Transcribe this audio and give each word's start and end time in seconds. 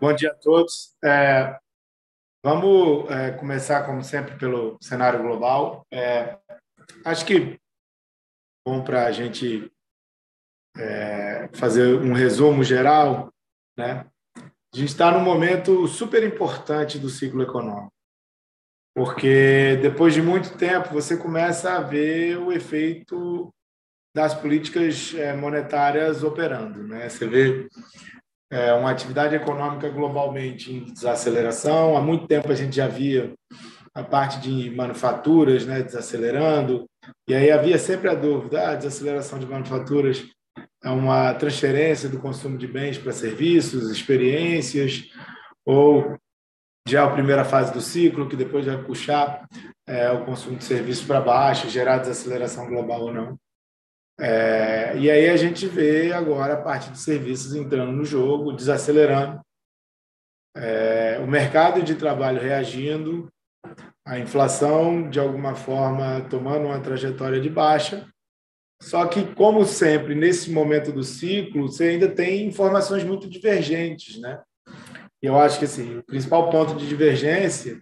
Bom 0.00 0.14
dia 0.14 0.30
a 0.30 0.34
todos. 0.34 0.96
É, 1.04 1.58
vamos 2.42 3.10
é, 3.10 3.32
começar, 3.32 3.84
como 3.84 4.02
sempre, 4.02 4.34
pelo 4.38 4.78
cenário 4.80 5.20
global. 5.20 5.86
É, 5.92 6.38
acho 7.04 7.26
que 7.26 7.60
bom 8.66 8.82
para 8.82 9.04
a 9.04 9.12
gente 9.12 9.70
é, 10.74 11.50
fazer 11.52 12.00
um 12.00 12.14
resumo 12.14 12.64
geral, 12.64 13.30
né? 13.76 14.06
A 14.38 14.76
gente 14.76 14.88
está 14.88 15.12
num 15.12 15.22
momento 15.22 15.86
super 15.86 16.24
importante 16.24 16.98
do 16.98 17.10
ciclo 17.10 17.42
econômico, 17.42 17.92
porque 18.96 19.76
depois 19.82 20.14
de 20.14 20.22
muito 20.22 20.56
tempo 20.56 20.94
você 20.94 21.14
começa 21.14 21.76
a 21.76 21.82
ver 21.82 22.38
o 22.38 22.50
efeito 22.50 23.52
das 24.16 24.34
políticas 24.34 25.12
é, 25.14 25.36
monetárias 25.36 26.22
operando, 26.22 26.82
né? 26.84 27.06
Você 27.06 27.28
vê 27.28 27.68
é, 28.50 28.72
uma 28.72 28.90
atividade 28.90 29.34
econômica 29.34 29.88
globalmente 29.88 30.72
em 30.72 30.92
desaceleração. 30.92 31.96
Há 31.96 32.00
muito 32.00 32.26
tempo 32.26 32.50
a 32.50 32.54
gente 32.54 32.76
já 32.76 32.88
via 32.88 33.32
a 33.94 34.02
parte 34.02 34.40
de 34.40 34.70
manufaturas 34.70 35.64
né, 35.66 35.82
desacelerando, 35.82 36.86
e 37.28 37.34
aí 37.34 37.50
havia 37.50 37.78
sempre 37.78 38.08
a 38.08 38.14
dúvida: 38.14 38.60
ah, 38.60 38.70
a 38.72 38.74
desaceleração 38.74 39.38
de 39.38 39.46
manufaturas 39.46 40.26
é 40.82 40.90
uma 40.90 41.34
transferência 41.34 42.08
do 42.08 42.18
consumo 42.18 42.56
de 42.56 42.66
bens 42.66 42.98
para 42.98 43.12
serviços, 43.12 43.90
experiências, 43.90 45.10
ou 45.64 46.16
já 46.88 47.04
a 47.04 47.10
primeira 47.10 47.44
fase 47.44 47.72
do 47.72 47.80
ciclo, 47.80 48.28
que 48.28 48.36
depois 48.36 48.66
vai 48.66 48.82
puxar 48.82 49.46
é, 49.86 50.10
o 50.10 50.24
consumo 50.24 50.56
de 50.56 50.64
serviços 50.64 51.04
para 51.04 51.20
baixo, 51.20 51.68
gerar 51.68 51.98
desaceleração 51.98 52.66
global 52.68 53.02
ou 53.02 53.12
não. 53.12 53.38
É, 54.20 54.96
e 54.98 55.10
aí 55.10 55.30
a 55.30 55.36
gente 55.36 55.66
vê 55.66 56.12
agora 56.12 56.54
a 56.54 56.60
parte 56.60 56.90
de 56.90 56.98
serviços 56.98 57.54
entrando 57.54 57.90
no 57.90 58.04
jogo, 58.04 58.52
desacelerando, 58.52 59.40
é, 60.54 61.18
o 61.20 61.26
mercado 61.26 61.82
de 61.82 61.94
trabalho 61.94 62.40
reagindo, 62.40 63.28
a 64.06 64.18
inflação, 64.18 65.08
de 65.08 65.18
alguma 65.18 65.54
forma, 65.54 66.20
tomando 66.28 66.66
uma 66.66 66.80
trajetória 66.80 67.40
de 67.40 67.48
baixa. 67.48 68.06
Só 68.82 69.06
que, 69.06 69.34
como 69.34 69.64
sempre, 69.64 70.14
nesse 70.14 70.50
momento 70.50 70.92
do 70.92 71.02
ciclo, 71.02 71.68
você 71.68 71.84
ainda 71.84 72.08
tem 72.08 72.46
informações 72.46 73.04
muito 73.04 73.28
divergentes. 73.28 74.20
Né? 74.20 74.42
E 75.22 75.26
eu 75.26 75.38
acho 75.38 75.58
que 75.58 75.64
assim, 75.64 75.98
o 75.98 76.02
principal 76.02 76.50
ponto 76.50 76.74
de 76.74 76.86
divergência 76.86 77.80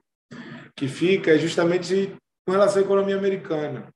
que 0.76 0.86
fica 0.86 1.32
é 1.32 1.38
justamente 1.38 2.14
com 2.46 2.52
relação 2.52 2.82
à 2.82 2.84
economia 2.84 3.16
americana. 3.16 3.88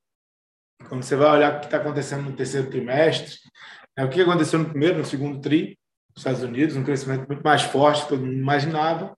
Quando 0.88 1.02
você 1.02 1.16
vai 1.16 1.30
olhar 1.30 1.56
o 1.56 1.61
que 1.61 1.66
está 1.66 1.78
acontecendo 1.78 2.22
no 2.22 2.36
terceiro 2.36 2.70
trimestre, 2.70 3.36
é 3.97 4.05
o 4.05 4.08
que 4.08 4.20
aconteceu 4.20 4.58
no 4.58 4.69
primeiro, 4.69 4.98
no 4.98 5.05
segundo 5.05 5.41
tri, 5.41 5.78
nos 6.11 6.19
Estados 6.19 6.42
Unidos, 6.42 6.77
um 6.77 6.84
crescimento 6.84 7.27
muito 7.27 7.42
mais 7.42 7.62
forte, 7.62 8.08
todo 8.08 8.24
mundo 8.24 8.39
imaginava, 8.39 9.16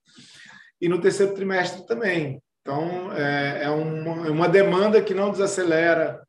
e 0.81 0.89
no 0.89 1.01
terceiro 1.01 1.35
trimestre 1.35 1.87
também. 1.87 2.41
Então, 2.61 3.13
é, 3.13 3.65
é 3.65 3.71
uma, 3.71 4.27
é 4.27 4.31
uma 4.31 4.49
demanda 4.49 5.03
que 5.03 5.15
não 5.15 5.31
desacelera 5.31 6.23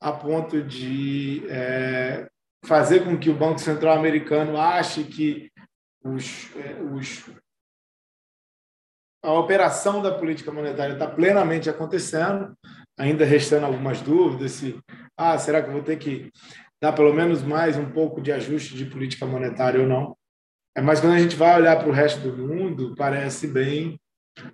a 0.00 0.12
ponto 0.12 0.62
de 0.62 1.42
é, 1.48 2.28
fazer 2.64 3.04
com 3.04 3.18
que 3.18 3.30
o 3.30 3.36
Banco 3.36 3.58
Central 3.58 3.96
americano 3.96 4.58
ache 4.58 5.04
que 5.04 5.50
os, 6.04 6.54
é, 6.56 6.80
os, 6.82 7.30
a 9.22 9.32
operação 9.32 10.00
da 10.00 10.16
política 10.16 10.50
monetária 10.50 10.94
está 10.94 11.06
plenamente 11.06 11.68
acontecendo, 11.68 12.54
ainda 13.00 13.24
restando 13.24 13.64
algumas 13.64 14.02
dúvidas 14.02 14.52
se, 14.52 14.78
ah, 15.16 15.38
será 15.38 15.62
que 15.62 15.68
eu 15.68 15.72
vou 15.72 15.82
ter 15.82 15.96
que 15.96 16.30
dar 16.82 16.92
pelo 16.92 17.14
menos 17.14 17.42
mais 17.42 17.78
um 17.78 17.90
pouco 17.90 18.20
de 18.20 18.30
ajuste 18.30 18.76
de 18.76 18.84
política 18.84 19.24
monetária 19.24 19.80
ou 19.80 19.86
não? 19.86 20.14
É, 20.76 20.82
mas 20.82 21.00
quando 21.00 21.14
a 21.14 21.18
gente 21.18 21.34
vai 21.34 21.58
olhar 21.58 21.78
para 21.78 21.88
o 21.88 21.92
resto 21.92 22.20
do 22.20 22.46
mundo, 22.46 22.94
parece 22.94 23.46
bem, 23.46 23.98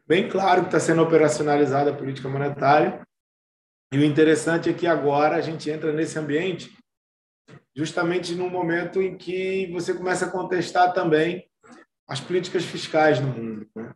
bem 0.07 0.29
claro 0.29 0.63
que 0.63 0.69
está 0.69 0.79
sendo 0.79 1.03
operacionalizada 1.03 1.91
a 1.91 1.97
política 1.97 2.29
monetária. 2.29 3.05
E 3.93 3.99
o 3.99 4.05
interessante 4.05 4.71
é 4.71 4.73
que 4.73 4.87
agora 4.87 5.37
a 5.37 5.41
gente 5.41 5.69
entra 5.69 5.93
nesse 5.93 6.17
ambiente 6.17 6.73
justamente 7.77 8.35
no 8.35 8.49
momento 8.49 9.03
em 9.03 9.19
que 9.19 9.71
você 9.73 9.93
começa 9.93 10.27
a 10.27 10.31
contestar 10.31 10.93
também 10.93 11.47
as 12.09 12.21
políticas 12.21 12.65
fiscais 12.65 13.21
no 13.21 13.27
mundo. 13.27 13.69
Né? 13.75 13.93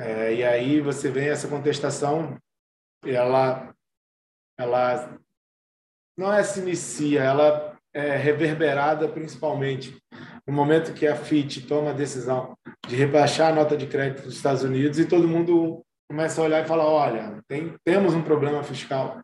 É, 0.00 0.34
e 0.34 0.44
aí 0.44 0.80
você 0.80 1.10
vê 1.10 1.28
essa 1.28 1.46
contestação 1.46 2.38
ela, 3.04 3.74
ela 4.58 5.18
não 6.16 6.32
é 6.32 6.42
se 6.42 6.60
inicia, 6.60 7.22
ela 7.22 7.76
é 7.94 8.16
reverberada 8.16 9.08
principalmente 9.08 9.96
no 10.46 10.52
momento 10.52 10.94
que 10.94 11.06
a 11.06 11.16
FIT 11.16 11.66
toma 11.66 11.90
a 11.90 11.94
decisão 11.94 12.56
de 12.86 12.96
rebaixar 12.96 13.52
a 13.52 13.54
nota 13.54 13.76
de 13.76 13.86
crédito 13.86 14.24
dos 14.24 14.36
Estados 14.36 14.62
Unidos 14.62 14.98
e 14.98 15.06
todo 15.06 15.28
mundo 15.28 15.82
começa 16.10 16.40
a 16.40 16.44
olhar 16.44 16.64
e 16.64 16.68
falar, 16.68 16.86
olha, 16.86 17.38
tem, 17.46 17.74
temos 17.84 18.14
um 18.14 18.22
problema 18.22 18.62
fiscal 18.62 19.20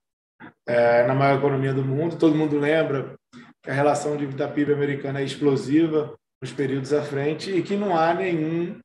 é, 0.66 1.06
na 1.06 1.14
maior 1.14 1.38
economia 1.38 1.72
do 1.72 1.84
mundo, 1.84 2.18
todo 2.18 2.34
mundo 2.34 2.58
lembra 2.58 3.14
que 3.62 3.70
a 3.70 3.74
relação 3.74 4.16
dívida 4.16 4.48
PIB 4.48 4.72
americana 4.72 5.20
é 5.20 5.24
explosiva 5.24 6.14
nos 6.42 6.52
períodos 6.52 6.92
à 6.92 7.02
frente 7.02 7.50
e 7.50 7.62
que 7.62 7.76
não 7.76 7.96
há 7.96 8.12
nenhum, 8.12 8.78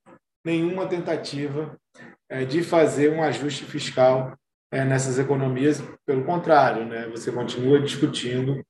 nenhuma 0.46 0.88
tentativa 0.88 1.76
é, 2.30 2.46
de 2.46 2.64
fazer 2.64 3.12
um 3.12 3.22
ajuste 3.22 3.66
fiscal 3.66 4.34
é, 4.72 4.86
nessas 4.86 5.18
economias, 5.18 5.84
pelo 6.06 6.24
contrário, 6.24 6.86
né? 6.86 7.08
você 7.12 7.32
continua 7.32 7.80
discutindo 7.80 8.64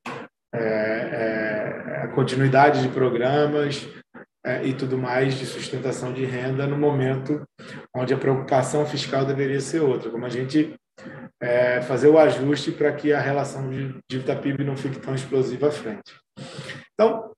é, 0.53 0.59
é, 0.59 2.01
a 2.03 2.07
continuidade 2.09 2.81
de 2.81 2.89
programas 2.89 3.87
é, 4.45 4.65
e 4.65 4.73
tudo 4.73 4.97
mais 4.97 5.35
de 5.35 5.45
sustentação 5.45 6.13
de 6.13 6.25
renda 6.25 6.65
no 6.65 6.77
momento 6.77 7.43
onde 7.95 8.13
a 8.13 8.17
preocupação 8.17 8.85
fiscal 8.85 9.25
deveria 9.25 9.59
ser 9.59 9.81
outra, 9.81 10.09
como 10.09 10.25
a 10.25 10.29
gente 10.29 10.73
é, 11.41 11.81
fazer 11.81 12.07
o 12.07 12.17
ajuste 12.17 12.71
para 12.71 12.91
que 12.93 13.13
a 13.13 13.19
relação 13.19 13.69
de 13.69 13.95
dívida 14.09 14.35
PIB 14.35 14.63
não 14.63 14.75
fique 14.75 14.99
tão 14.99 15.13
explosiva 15.13 15.67
à 15.67 15.71
frente. 15.71 16.15
Então, 16.93 17.31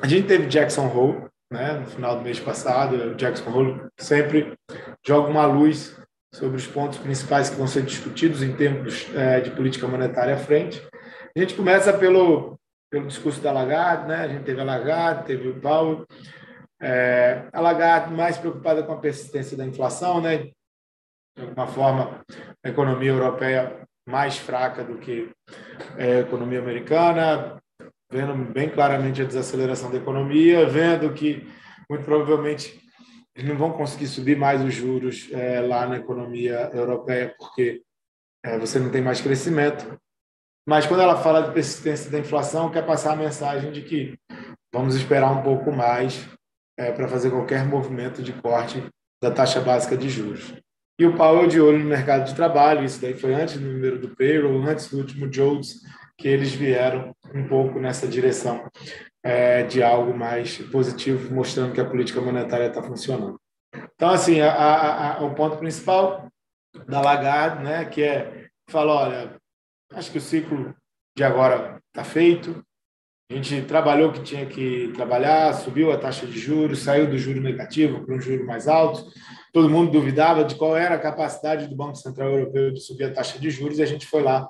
a 0.00 0.06
gente 0.06 0.26
teve 0.26 0.46
Jackson 0.46 0.86
Hole, 0.88 1.26
né, 1.50 1.74
no 1.74 1.86
final 1.86 2.16
do 2.16 2.22
mês 2.22 2.40
passado, 2.40 3.12
o 3.12 3.14
Jackson 3.14 3.50
Hole 3.50 3.86
sempre 3.98 4.54
joga 5.06 5.28
uma 5.28 5.46
luz 5.46 5.96
sobre 6.34 6.56
os 6.56 6.66
pontos 6.66 6.98
principais 6.98 7.48
que 7.48 7.56
vão 7.56 7.66
ser 7.66 7.82
discutidos 7.82 8.42
em 8.42 8.54
termos 8.54 9.06
é, 9.14 9.40
de 9.40 9.50
política 9.50 9.86
monetária 9.86 10.34
à 10.34 10.38
frente. 10.38 10.86
A 11.36 11.40
gente 11.40 11.54
começa 11.54 11.92
pelo, 11.92 12.58
pelo 12.90 13.06
discurso 13.06 13.40
da 13.40 13.52
Lagarde, 13.52 14.08
né? 14.08 14.16
a 14.16 14.28
gente 14.28 14.44
teve 14.44 14.60
a 14.60 14.64
Lagarde, 14.64 15.26
teve 15.26 15.48
o 15.48 15.60
Powell, 15.60 16.06
é, 16.80 17.48
a 17.52 17.60
Lagarde 17.60 18.12
mais 18.12 18.36
preocupada 18.36 18.82
com 18.82 18.92
a 18.92 18.98
persistência 18.98 19.56
da 19.56 19.64
inflação, 19.64 20.20
né? 20.20 20.50
de 21.36 21.42
alguma 21.42 21.66
forma, 21.66 22.20
a 22.64 22.68
economia 22.68 23.10
europeia 23.10 23.86
mais 24.08 24.38
fraca 24.38 24.82
do 24.82 24.96
que 24.98 25.30
a 25.98 26.20
economia 26.20 26.60
americana, 26.60 27.60
vendo 28.10 28.34
bem 28.52 28.70
claramente 28.70 29.20
a 29.20 29.24
desaceleração 29.24 29.90
da 29.90 29.98
economia, 29.98 30.66
vendo 30.66 31.12
que, 31.12 31.46
muito 31.90 32.04
provavelmente, 32.04 32.80
eles 33.36 33.50
não 33.50 33.56
vão 33.56 33.72
conseguir 33.72 34.06
subir 34.06 34.36
mais 34.36 34.62
os 34.62 34.72
juros 34.72 35.28
é, 35.30 35.60
lá 35.60 35.86
na 35.86 35.98
economia 35.98 36.70
europeia, 36.72 37.34
porque 37.38 37.82
é, 38.42 38.58
você 38.58 38.78
não 38.78 38.90
tem 38.90 39.02
mais 39.02 39.20
crescimento. 39.20 40.00
Mas 40.66 40.86
quando 40.86 41.02
ela 41.02 41.22
fala 41.22 41.42
de 41.42 41.52
persistência 41.52 42.10
da 42.10 42.18
inflação, 42.18 42.70
quer 42.70 42.84
passar 42.84 43.12
a 43.12 43.16
mensagem 43.16 43.70
de 43.70 43.82
que 43.82 44.18
vamos 44.72 44.96
esperar 44.96 45.30
um 45.30 45.42
pouco 45.42 45.70
mais 45.70 46.26
é, 46.78 46.90
para 46.90 47.06
fazer 47.08 47.30
qualquer 47.30 47.66
movimento 47.66 48.22
de 48.22 48.32
corte 48.32 48.82
da 49.22 49.30
taxa 49.30 49.60
básica 49.60 49.96
de 49.98 50.08
juros. 50.08 50.54
E 50.98 51.04
o 51.04 51.14
Powell 51.14 51.46
de 51.46 51.60
olho 51.60 51.78
no 51.78 51.84
mercado 51.84 52.26
de 52.26 52.34
trabalho, 52.34 52.84
isso 52.84 53.02
daí 53.02 53.12
foi 53.12 53.34
antes 53.34 53.58
do 53.60 53.66
número 53.66 53.98
do 53.98 54.16
payroll, 54.16 54.62
antes 54.62 54.88
do 54.88 54.96
último 54.96 55.30
JOLTS, 55.30 55.82
que 56.16 56.26
eles 56.26 56.54
vieram 56.54 57.14
um 57.34 57.46
pouco 57.46 57.78
nessa 57.78 58.08
direção 58.08 58.66
é, 59.26 59.64
de 59.64 59.82
algo 59.82 60.16
mais 60.16 60.58
positivo, 60.70 61.34
mostrando 61.34 61.72
que 61.72 61.80
a 61.80 61.84
política 61.84 62.20
monetária 62.20 62.68
está 62.68 62.80
funcionando. 62.80 63.40
Então, 63.96 64.10
assim, 64.10 64.40
a, 64.40 64.52
a, 64.52 65.18
a, 65.18 65.24
o 65.24 65.34
ponto 65.34 65.56
principal 65.56 66.28
da 66.86 67.00
Lagarde, 67.00 67.64
né, 67.64 67.84
que 67.86 68.04
é 68.04 68.46
fala, 68.70 68.94
olha, 68.94 69.36
acho 69.92 70.12
que 70.12 70.18
o 70.18 70.20
ciclo 70.20 70.72
de 71.16 71.24
agora 71.24 71.80
está 71.88 72.04
feito, 72.04 72.62
a 73.28 73.34
gente 73.34 73.62
trabalhou 73.62 74.10
o 74.10 74.12
que 74.12 74.22
tinha 74.22 74.46
que 74.46 74.92
trabalhar, 74.94 75.52
subiu 75.54 75.90
a 75.90 75.98
taxa 75.98 76.24
de 76.24 76.38
juros, 76.38 76.84
saiu 76.84 77.10
do 77.10 77.18
juro 77.18 77.40
negativo 77.40 78.04
para 78.04 78.14
um 78.14 78.20
juro 78.20 78.46
mais 78.46 78.68
alto. 78.68 79.10
Todo 79.52 79.68
mundo 79.68 79.90
duvidava 79.90 80.44
de 80.44 80.54
qual 80.54 80.76
era 80.76 80.94
a 80.94 81.00
capacidade 81.00 81.66
do 81.66 81.74
Banco 81.74 81.96
Central 81.96 82.30
Europeu 82.30 82.72
de 82.72 82.80
subir 82.80 83.04
a 83.04 83.12
taxa 83.12 83.40
de 83.40 83.50
juros 83.50 83.80
e 83.80 83.82
a 83.82 83.86
gente 83.86 84.06
foi 84.06 84.22
lá 84.22 84.48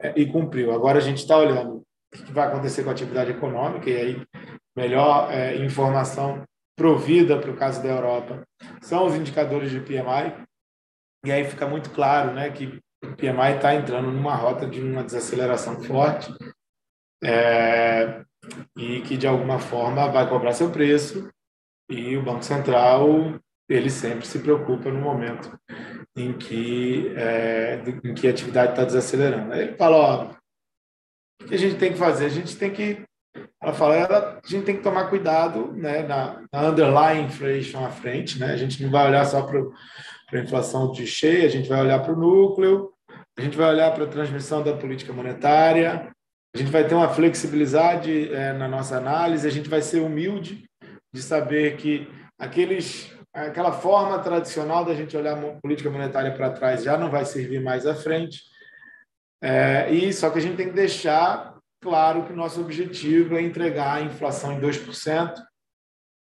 é, 0.00 0.12
e 0.14 0.26
cumpriu. 0.26 0.72
Agora 0.72 0.98
a 0.98 1.02
gente 1.02 1.18
está 1.18 1.36
olhando 1.36 1.84
que 2.22 2.32
vai 2.32 2.48
acontecer 2.48 2.82
com 2.82 2.90
a 2.90 2.92
atividade 2.92 3.30
econômica, 3.30 3.88
e 3.88 3.96
aí 3.96 4.22
melhor 4.76 5.30
é, 5.32 5.56
informação 5.56 6.42
provida 6.76 7.38
para 7.38 7.50
o 7.50 7.56
caso 7.56 7.82
da 7.82 7.88
Europa 7.88 8.42
são 8.82 9.06
os 9.06 9.14
indicadores 9.14 9.70
de 9.70 9.80
PMI, 9.80 10.44
e 11.24 11.32
aí 11.32 11.44
fica 11.44 11.66
muito 11.66 11.90
claro 11.90 12.32
né, 12.32 12.50
que 12.50 12.78
o 13.02 13.16
PMI 13.16 13.56
está 13.56 13.74
entrando 13.74 14.10
numa 14.10 14.34
rota 14.34 14.66
de 14.66 14.80
uma 14.80 15.02
desaceleração 15.02 15.82
forte 15.82 16.34
é, 17.22 18.22
e 18.76 19.00
que, 19.02 19.16
de 19.16 19.26
alguma 19.26 19.58
forma, 19.58 20.08
vai 20.08 20.28
cobrar 20.28 20.52
seu 20.52 20.70
preço 20.70 21.30
E 21.90 22.16
o 22.16 22.22
Banco 22.22 22.42
Central 22.42 23.38
ele 23.68 23.88
sempre 23.88 24.26
se 24.26 24.38
preocupa 24.40 24.90
no 24.90 25.00
momento 25.00 25.58
em 26.16 26.32
que, 26.36 27.08
é, 27.16 27.82
em 28.04 28.14
que 28.14 28.26
a 28.26 28.30
atividade 28.30 28.72
está 28.72 28.84
desacelerando. 28.84 29.54
Ele 29.54 29.76
fala, 29.76 29.96
ó, 29.96 30.34
o 31.44 31.48
que 31.48 31.54
a 31.54 31.58
gente 31.58 31.76
tem 31.76 31.92
que 31.92 31.98
fazer? 31.98 32.26
A 32.26 32.30
gente 32.30 32.56
tem 32.56 32.70
que, 32.70 33.02
ela 33.62 33.72
fala, 33.72 33.94
ela, 33.94 34.40
a 34.42 34.48
gente 34.48 34.64
tem 34.64 34.76
que 34.76 34.82
tomar 34.82 35.08
cuidado 35.10 35.72
né, 35.72 36.02
na, 36.02 36.42
na 36.52 36.68
underlying 36.68 37.26
inflation 37.26 37.84
à 37.84 37.90
frente, 37.90 38.38
né? 38.38 38.52
A 38.52 38.56
gente 38.56 38.82
não 38.82 38.90
vai 38.90 39.06
olhar 39.06 39.24
só 39.26 39.42
para 39.42 39.60
a 40.32 40.42
inflação 40.42 40.90
de 40.90 41.06
cheia, 41.06 41.46
a 41.46 41.50
gente 41.50 41.68
vai 41.68 41.80
olhar 41.80 42.00
para 42.00 42.12
o 42.12 42.16
núcleo, 42.16 42.92
a 43.38 43.42
gente 43.42 43.56
vai 43.56 43.68
olhar 43.68 43.92
para 43.92 44.04
a 44.04 44.08
transmissão 44.08 44.62
da 44.62 44.74
política 44.74 45.12
monetária, 45.12 46.10
a 46.54 46.58
gente 46.58 46.70
vai 46.70 46.86
ter 46.86 46.94
uma 46.94 47.08
flexibilidade 47.08 48.32
é, 48.32 48.52
na 48.52 48.68
nossa 48.68 48.96
análise, 48.96 49.46
a 49.46 49.50
gente 49.50 49.68
vai 49.68 49.82
ser 49.82 50.00
humilde 50.00 50.64
de 51.12 51.22
saber 51.22 51.76
que 51.76 52.08
aqueles 52.38 53.12
aquela 53.34 53.72
forma 53.72 54.16
tradicional 54.20 54.84
da 54.84 54.94
gente 54.94 55.16
olhar 55.16 55.36
a 55.36 55.60
política 55.60 55.90
monetária 55.90 56.32
para 56.32 56.50
trás 56.50 56.84
já 56.84 56.96
não 56.96 57.10
vai 57.10 57.24
servir 57.24 57.60
mais 57.60 57.84
à 57.84 57.94
frente. 57.94 58.53
É, 59.44 59.92
e 59.92 60.10
só 60.10 60.30
que 60.30 60.38
a 60.38 60.40
gente 60.40 60.56
tem 60.56 60.68
que 60.68 60.74
deixar 60.74 61.58
claro 61.82 62.24
que 62.24 62.32
nosso 62.32 62.62
objetivo 62.62 63.36
é 63.36 63.42
entregar 63.42 63.96
a 63.96 64.00
inflação 64.00 64.54
em 64.54 64.58
2%, 64.58 65.34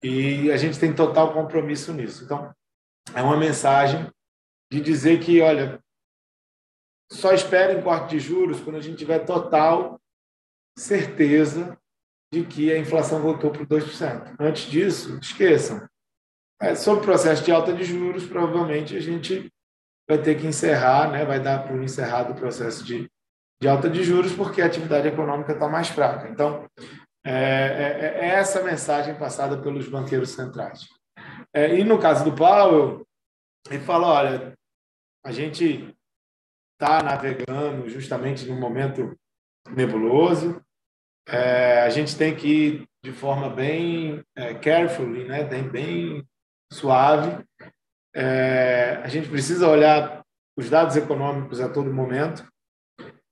e 0.04 0.52
a 0.52 0.58
gente 0.58 0.80
tem 0.80 0.94
total 0.94 1.34
compromisso 1.34 1.92
nisso. 1.92 2.24
Então, 2.24 2.54
é 3.16 3.22
uma 3.24 3.36
mensagem 3.36 4.08
de 4.72 4.80
dizer 4.80 5.20
que, 5.20 5.42
olha, 5.42 5.84
só 7.12 7.34
espere 7.34 7.74
em 7.74 7.82
corte 7.82 8.12
de 8.12 8.20
juros 8.20 8.62
quando 8.62 8.76
a 8.76 8.82
gente 8.82 9.00
tiver 9.00 9.26
total 9.26 10.00
certeza 10.78 11.76
de 12.32 12.46
que 12.46 12.72
a 12.72 12.78
inflação 12.78 13.20
voltou 13.20 13.50
para 13.50 13.66
2%. 13.66 14.36
Antes 14.40 14.70
disso, 14.70 15.18
esqueçam. 15.18 15.88
É, 16.62 16.76
sobre 16.76 17.02
o 17.02 17.06
processo 17.06 17.44
de 17.44 17.52
alta 17.52 17.74
de 17.74 17.84
juros, 17.84 18.28
provavelmente 18.28 18.96
a 18.96 19.00
gente 19.00 19.52
vai 20.08 20.18
ter 20.18 20.40
que 20.40 20.48
encerrar, 20.48 21.12
né, 21.12 21.26
vai 21.26 21.40
dar 21.40 21.68
por 21.68 21.82
encerrado 21.84 22.32
o 22.32 22.36
processo 22.36 22.84
de, 22.84 23.10
de 23.62 23.68
alta 23.68 23.90
de 23.90 24.04
juros, 24.04 24.34
porque 24.34 24.62
a 24.62 24.66
atividade 24.66 25.08
econômica 25.08 25.52
está 25.52 25.68
mais 25.68 25.90
fraca. 25.90 26.30
Então, 26.30 26.66
é, 27.26 27.32
é, 27.32 28.20
é, 28.22 28.30
essa 28.30 28.64
mensagem 28.64 29.16
passada 29.16 29.62
pelos 29.62 29.90
banqueiros 29.90 30.30
centrais. 30.30 30.88
É, 31.54 31.76
e 31.78 31.84
no 31.84 32.00
caso 32.00 32.24
do 32.24 32.34
Powell, 32.34 33.06
ele 33.70 33.84
fala: 33.84 34.08
olha, 34.08 34.54
a 35.26 35.32
gente 35.32 35.94
está 36.74 37.04
navegando 37.04 37.90
justamente 37.90 38.46
num 38.46 38.60
momento 38.60 39.14
nebuloso, 39.70 40.62
é, 41.28 41.82
a 41.82 41.90
gente 41.90 42.18
tem 42.18 42.34
que 42.34 42.48
ir 42.48 42.90
de 43.04 43.12
forma 43.12 43.50
bem 43.50 44.24
é, 44.36 44.54
carefully, 44.54 45.26
né, 45.26 45.44
bem, 45.44 45.68
bem 45.68 46.28
suave. 46.72 47.44
É, 48.20 49.00
a 49.04 49.08
gente 49.08 49.30
precisa 49.30 49.68
olhar 49.68 50.24
os 50.58 50.72
dados 50.72 50.96
econômicos 50.96 51.62
a 51.62 51.70
todo 51.70 51.94
momento. 51.94 52.44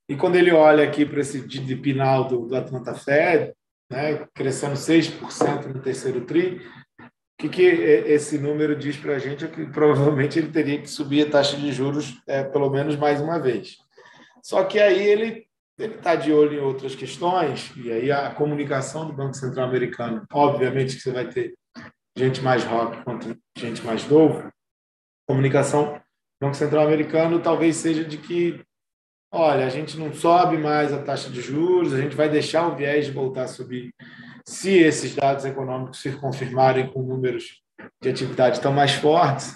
E 0.08 0.14
quando 0.14 0.36
ele 0.36 0.52
olha 0.52 0.84
aqui 0.84 1.04
para 1.04 1.20
esse 1.20 1.40
GDP 1.40 1.92
now 1.92 2.22
do, 2.22 2.46
do 2.46 2.56
Atlanta 2.56 2.94
Fed, 2.94 3.52
né, 3.90 4.28
crescendo 4.32 4.74
6% 4.74 5.66
no 5.66 5.82
terceiro 5.82 6.20
TRI, 6.20 6.62
o 7.00 7.08
que, 7.36 7.48
que 7.48 7.62
esse 7.62 8.38
número 8.38 8.76
diz 8.76 8.96
para 8.96 9.16
a 9.16 9.18
gente 9.18 9.44
é 9.44 9.48
que 9.48 9.66
provavelmente 9.66 10.38
ele 10.38 10.52
teria 10.52 10.80
que 10.80 10.88
subir 10.88 11.26
a 11.26 11.30
taxa 11.30 11.56
de 11.56 11.72
juros 11.72 12.22
é, 12.24 12.44
pelo 12.44 12.70
menos 12.70 12.94
mais 12.94 13.20
uma 13.20 13.40
vez. 13.40 13.78
Só 14.40 14.62
que 14.62 14.78
aí 14.78 15.04
ele 15.04 15.46
está 15.76 16.14
de 16.14 16.32
olho 16.32 16.60
em 16.60 16.62
outras 16.62 16.94
questões, 16.94 17.72
e 17.76 17.90
aí 17.90 18.12
a 18.12 18.30
comunicação 18.30 19.04
do 19.04 19.12
Banco 19.12 19.34
Central 19.34 19.68
Americano, 19.68 20.24
obviamente 20.32 20.94
que 20.94 21.02
você 21.02 21.10
vai 21.10 21.28
ter 21.28 21.54
gente 22.16 22.40
mais 22.40 22.62
rock 22.64 23.02
quanto 23.02 23.36
gente 23.58 23.82
mais 23.82 24.08
novo, 24.08 24.48
comunicação 25.26 25.94
do 25.94 26.46
Banco 26.46 26.56
Central 26.56 26.86
americano 26.86 27.40
talvez 27.40 27.76
seja 27.76 28.04
de 28.04 28.18
que, 28.18 28.62
olha, 29.32 29.66
a 29.66 29.70
gente 29.70 29.98
não 29.98 30.12
sobe 30.12 30.56
mais 30.56 30.92
a 30.92 31.02
taxa 31.02 31.30
de 31.30 31.40
juros, 31.40 31.92
a 31.92 32.00
gente 32.00 32.14
vai 32.14 32.28
deixar 32.28 32.68
o 32.68 32.76
viés 32.76 33.06
de 33.06 33.12
voltar 33.12 33.42
a 33.42 33.48
subir 33.48 33.92
se 34.46 34.78
esses 34.78 35.14
dados 35.14 35.44
econômicos 35.44 36.00
se 36.00 36.12
confirmarem 36.12 36.86
com 36.88 37.02
números 37.02 37.62
de 38.00 38.08
atividade 38.08 38.60
tão 38.60 38.72
mais 38.72 38.92
fortes, 38.92 39.54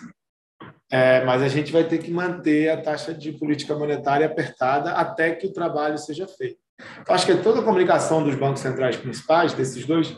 é, 0.90 1.24
mas 1.24 1.40
a 1.42 1.48
gente 1.48 1.70
vai 1.70 1.84
ter 1.84 1.98
que 1.98 2.10
manter 2.10 2.68
a 2.68 2.82
taxa 2.82 3.14
de 3.14 3.32
política 3.32 3.76
monetária 3.76 4.26
apertada 4.26 4.92
até 4.92 5.32
que 5.32 5.46
o 5.46 5.52
trabalho 5.52 5.96
seja 5.96 6.26
feito. 6.26 6.58
Então, 7.00 7.14
acho 7.14 7.26
que 7.26 7.36
toda 7.36 7.60
a 7.60 7.64
comunicação 7.64 8.24
dos 8.24 8.34
bancos 8.34 8.60
centrais 8.60 8.96
principais, 8.96 9.52
desses 9.52 9.86
dois, 9.86 10.16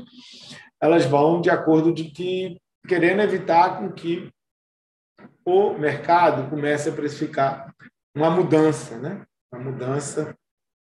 elas 0.81 1.05
vão 1.05 1.41
de 1.41 1.51
acordo 1.51 1.93
de 1.93 2.05
que 2.05 2.57
querendo 2.89 3.21
evitar 3.21 3.79
com 3.79 3.93
que 3.93 4.31
o 5.45 5.77
mercado 5.79 6.49
comece 6.49 6.89
a 6.89 6.93
precificar 6.93 7.75
uma 8.15 8.31
mudança, 8.31 8.99
né? 8.99 9.23
Uma 9.53 9.71
mudança 9.71 10.35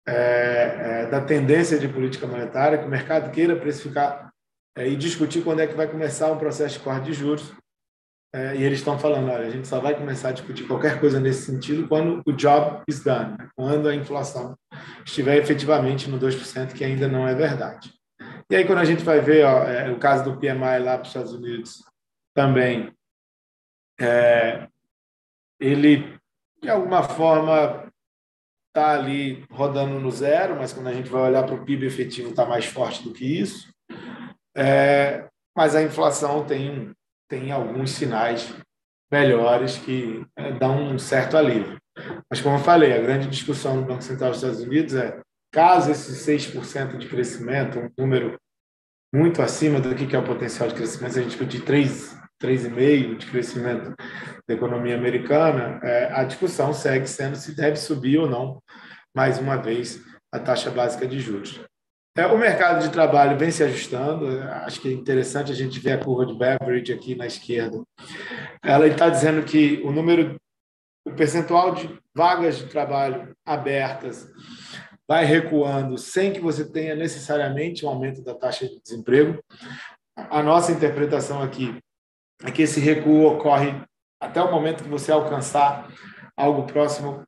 é, 0.06 1.03
é, 1.03 1.06
da 1.06 1.21
tendência 1.21 1.79
de 1.79 1.89
política 1.89 2.27
monetária, 2.27 2.79
que 2.79 2.87
o 2.87 2.91
mercado 2.91 3.31
queira 3.31 3.56
precificar 3.56 4.33
é, 4.77 4.89
e 4.89 4.97
discutir 4.97 5.43
quando 5.43 5.61
é 5.61 5.67
que 5.67 5.75
vai 5.75 5.87
começar 5.87 6.33
um 6.33 6.39
processo 6.39 6.79
de 6.79 6.85
corte 6.85 7.06
de 7.06 7.12
juros. 7.12 7.53
É, 8.35 8.56
e 8.56 8.62
eles 8.62 8.79
estão 8.79 8.99
falando, 8.99 9.31
olha, 9.31 9.47
a 9.47 9.50
gente 9.50 9.67
só 9.67 9.81
vai 9.81 9.97
começar 9.97 10.29
a 10.29 10.33
discutir 10.33 10.67
qualquer 10.67 11.01
coisa 11.01 11.19
nesse 11.19 11.51
sentido 11.51 11.89
quando 11.89 12.23
o 12.27 12.33
job 12.33 12.83
is 12.87 13.03
done, 13.03 13.37
né? 13.39 13.49
quando 13.56 13.89
a 13.89 13.94
inflação 13.94 14.55
estiver 15.05 15.37
efetivamente 15.39 16.11
no 16.11 16.19
2%, 16.19 16.75
que 16.75 16.85
ainda 16.85 17.09
não 17.09 17.27
é 17.27 17.35
verdade. 17.35 17.93
E 18.51 18.56
aí, 18.56 18.67
quando 18.67 18.79
a 18.79 18.85
gente 18.85 19.03
vai 19.03 19.21
ver 19.21 19.44
ó, 19.44 19.65
é, 19.65 19.91
o 19.91 19.99
caso 19.99 20.25
do 20.25 20.39
PMI 20.39 20.79
lá 20.83 20.97
para 20.97 21.03
os 21.03 21.09
Estados 21.09 21.33
Unidos, 21.33 21.83
também, 22.35 22.93
é, 24.00 24.69
ele, 25.61 26.19
de 26.62 26.71
alguma 26.71 27.03
forma, 27.03 27.91
está 28.69 28.93
ali 28.93 29.45
rodando 29.50 29.99
no 29.99 30.11
zero, 30.11 30.56
mas 30.56 30.73
quando 30.73 30.89
a 30.89 30.93
gente 30.93 31.09
vai 31.09 31.23
olhar 31.23 31.45
para 31.45 31.55
o 31.55 31.65
PIB 31.65 31.87
efetivo, 31.87 32.31
está 32.31 32.47
mais 32.47 32.67
forte 32.67 33.03
do 33.03 33.12
que 33.12 33.41
isso. 33.41 33.69
É, 34.56 35.29
mas 35.56 35.75
a 35.75 35.83
inflação 35.83 36.45
tem, 36.45 36.93
tem 37.29 37.50
alguns 37.50 37.91
sinais 37.91 38.55
melhores 39.11 39.77
que 39.79 40.25
é, 40.37 40.53
dão 40.53 40.93
um 40.93 40.99
certo 40.99 41.37
alívio. 41.37 41.79
Mas, 42.31 42.41
como 42.41 42.56
eu 42.56 42.61
falei, 42.61 42.93
a 42.93 43.03
grande 43.03 43.29
discussão 43.29 43.77
no 43.77 43.87
Banco 43.87 44.03
Central 44.03 44.31
dos 44.31 44.39
Estados 44.39 44.61
Unidos 44.61 44.94
é 44.94 45.21
Caso 45.51 45.91
esse 45.91 46.12
6% 46.12 46.99
de 46.99 47.09
crescimento, 47.09 47.79
um 47.79 47.91
número 47.97 48.39
muito 49.12 49.41
acima 49.41 49.81
do 49.81 49.94
que 49.94 50.15
é 50.15 50.19
o 50.19 50.25
potencial 50.25 50.69
de 50.69 50.75
crescimento, 50.75 51.13
se 51.13 51.19
a 51.19 51.22
gente 51.22 51.31
discutir 51.31 51.65
3, 51.65 52.18
3,5% 52.41 53.17
de 53.19 53.27
crescimento 53.27 53.95
da 54.47 54.55
economia 54.55 54.97
americana, 54.97 55.81
é, 55.83 56.13
a 56.13 56.25
discussão 56.25 56.73
segue 56.73 57.07
sendo 57.07 57.37
se 57.37 57.55
deve 57.55 57.77
subir 57.77 58.19
ou 58.19 58.29
não, 58.29 58.63
mais 59.15 59.39
uma 59.39 59.57
vez, 59.57 60.01
a 60.33 60.39
taxa 60.39 60.71
básica 60.71 61.07
de 61.07 61.19
juros. 61.19 61.61
É, 62.17 62.27
o 62.27 62.37
mercado 62.37 62.83
de 62.83 62.91
trabalho 62.91 63.39
vem 63.39 63.51
se 63.51 63.63
ajustando. 63.63 64.27
Acho 64.65 64.81
que 64.81 64.89
é 64.89 64.93
interessante 64.93 65.53
a 65.53 65.55
gente 65.55 65.79
ver 65.79 65.93
a 65.93 66.05
curva 66.05 66.27
de 66.27 66.37
Beveridge 66.37 66.93
aqui 66.93 67.15
na 67.15 67.27
esquerda. 67.27 67.81
Ela 68.61 68.89
está 68.89 69.09
dizendo 69.09 69.45
que 69.45 69.81
o 69.85 69.93
número, 69.93 70.37
o 71.07 71.13
percentual 71.13 71.75
de 71.75 71.89
vagas 72.13 72.59
de 72.59 72.67
trabalho 72.67 73.37
abertas 73.47 74.29
vai 75.07 75.25
recuando 75.25 75.97
sem 75.97 76.33
que 76.33 76.41
você 76.41 76.69
tenha 76.69 76.97
necessariamente 76.97 77.87
um 77.87 77.89
aumento 77.89 78.21
da 78.23 78.35
taxa 78.35 78.67
de 78.67 78.81
desemprego. 78.83 79.39
A 80.17 80.43
nossa 80.43 80.73
interpretação 80.73 81.41
aqui 81.41 81.79
é 82.45 82.51
que 82.51 82.63
esse 82.63 82.81
recuo 82.81 83.27
ocorre 83.27 83.75
até 84.21 84.43
o 84.43 84.51
momento 84.51 84.83
que 84.83 84.89
você 84.89 85.13
alcançar 85.13 85.89
algo 86.37 86.65
próximo 86.67 87.23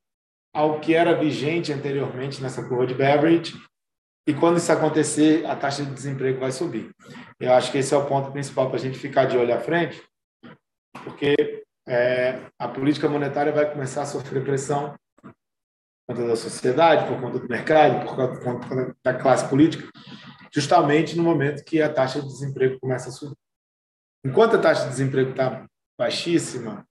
ao 0.55 0.81
que 0.81 0.95
era 0.95 1.15
vigente 1.15 1.73
anteriormente 1.73 2.43
nessa 2.43 2.67
curva 2.67 2.87
de 2.87 2.95
Beveridge, 2.95 3.55
e 4.27 4.35
quando 4.35 4.59
isso 4.59 4.71
acontecer, 4.71 5.47
a 5.47 5.57
taxa 5.57 5.85
de 5.85 5.93
desemprego 5.93 6.41
vai 6.41 6.53
subir. 6.53 6.91
Eu 7.39 7.53
acho 7.53 7.73
que 7.73 7.79
esse 7.79 7.95
é 7.95 7.97
o 7.97 8.07
ponto 8.07 8.31
principal 8.31 8.69
para 8.69 8.77
a 8.77 8.81
gente 8.81 8.99
ficar 8.99 9.25
de 9.25 9.37
olho 9.37 9.55
à 9.55 9.59
frente, 9.59 10.03
porque 11.05 11.65
é, 11.89 12.41
a 12.59 12.69
política 12.69 13.09
monetária 13.09 13.53
vai 13.53 13.71
começar 13.71 14.03
a 14.03 14.07
sofrer 14.07 14.45
pressão 14.45 14.95
conta 16.11 16.27
da 16.27 16.37
sociedade, 16.37 17.07
por 17.07 17.21
conta 17.21 17.39
do 17.39 17.49
mercado, 17.49 18.05
por 18.05 18.17
conta 18.17 18.97
da 19.05 19.15
classe 19.15 19.49
política, 19.49 19.89
justamente 20.53 21.17
no 21.17 21.23
momento 21.23 21.65
que 21.65 21.81
a 21.81 21.93
taxa 21.93 22.21
de 22.21 22.27
desemprego 22.27 22.79
começa 22.81 23.09
a 23.09 23.13
subir. 23.13 23.37
Enquanto 24.25 24.57
a 24.57 24.61
taxa 24.61 24.85
de 24.85 24.91
desemprego 24.91 25.31
está 25.31 25.65
baixíssima, 25.99 26.87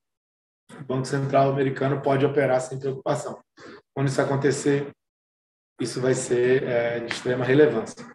o 0.79 0.83
Banco 0.83 1.05
Central 1.05 1.51
americano 1.51 2.01
pode 2.01 2.25
operar 2.25 2.59
sem 2.62 2.79
preocupação. 2.79 3.39
Quando 3.93 4.07
isso 4.07 4.21
acontecer, 4.21 4.89
isso 5.79 6.01
vai 6.01 6.13
ser 6.13 6.63
é, 6.63 7.00
de 7.00 7.13
extrema 7.13 7.45
relevância. 7.45 8.05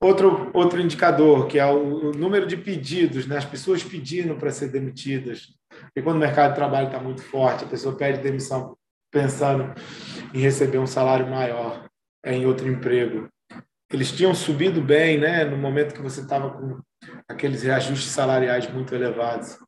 Outro, 0.00 0.50
outro 0.54 0.80
indicador, 0.80 1.48
que 1.48 1.58
é 1.58 1.66
o, 1.66 2.10
o 2.10 2.12
número 2.12 2.46
de 2.46 2.56
pedidos, 2.56 3.26
né? 3.26 3.36
as 3.36 3.44
pessoas 3.44 3.82
pedindo 3.82 4.36
para 4.36 4.50
ser 4.50 4.68
demitidas. 4.68 5.48
Porque 5.68 6.02
quando 6.02 6.16
o 6.16 6.20
mercado 6.20 6.50
de 6.50 6.56
trabalho 6.56 6.86
está 6.86 7.00
muito 7.00 7.22
forte, 7.22 7.64
a 7.64 7.68
pessoa 7.68 7.96
pede 7.96 8.22
demissão 8.22 8.76
pensando 9.10 9.74
em 10.32 10.38
receber 10.38 10.78
um 10.78 10.86
salário 10.86 11.26
maior 11.26 11.88
em 12.24 12.46
outro 12.46 12.68
emprego. 12.68 13.28
Eles 13.92 14.12
tinham 14.12 14.34
subido 14.34 14.82
bem, 14.82 15.18
né? 15.18 15.44
No 15.44 15.56
momento 15.56 15.94
que 15.94 16.02
você 16.02 16.20
estava 16.20 16.50
com 16.50 16.80
aqueles 17.28 17.62
reajustes 17.62 18.10
salariais 18.10 18.70
muito 18.72 18.94
elevados 18.94 19.58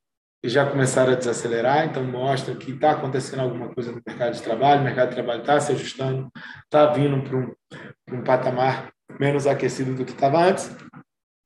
e 0.43 0.49
já 0.49 0.69
começaram 0.69 1.13
a 1.13 1.17
desacelerar, 1.17 1.87
então 1.87 2.03
mostra 2.03 2.55
que 2.55 2.73
está 2.73 2.93
acontecendo 2.93 3.41
alguma 3.41 3.75
coisa 3.75 3.93
no 3.93 4.01
mercado 4.07 4.35
de 4.35 4.43
trabalho, 4.43 4.81
o 4.81 4.85
mercado 4.85 5.11
de 5.11 5.15
trabalho 5.15 5.41
está 5.41 5.61
se 5.61 5.73
ajustando, 5.73 6.31
está 6.65 6.87
vindo 6.87 7.23
para 7.23 7.37
um, 7.37 7.55
um 8.11 8.25
patamar 8.25 8.91
menos 9.19 9.47
aquecido 9.47 9.95
do 9.95 10.05
que 10.05 10.13
estava 10.13 10.43
antes. 10.43 10.71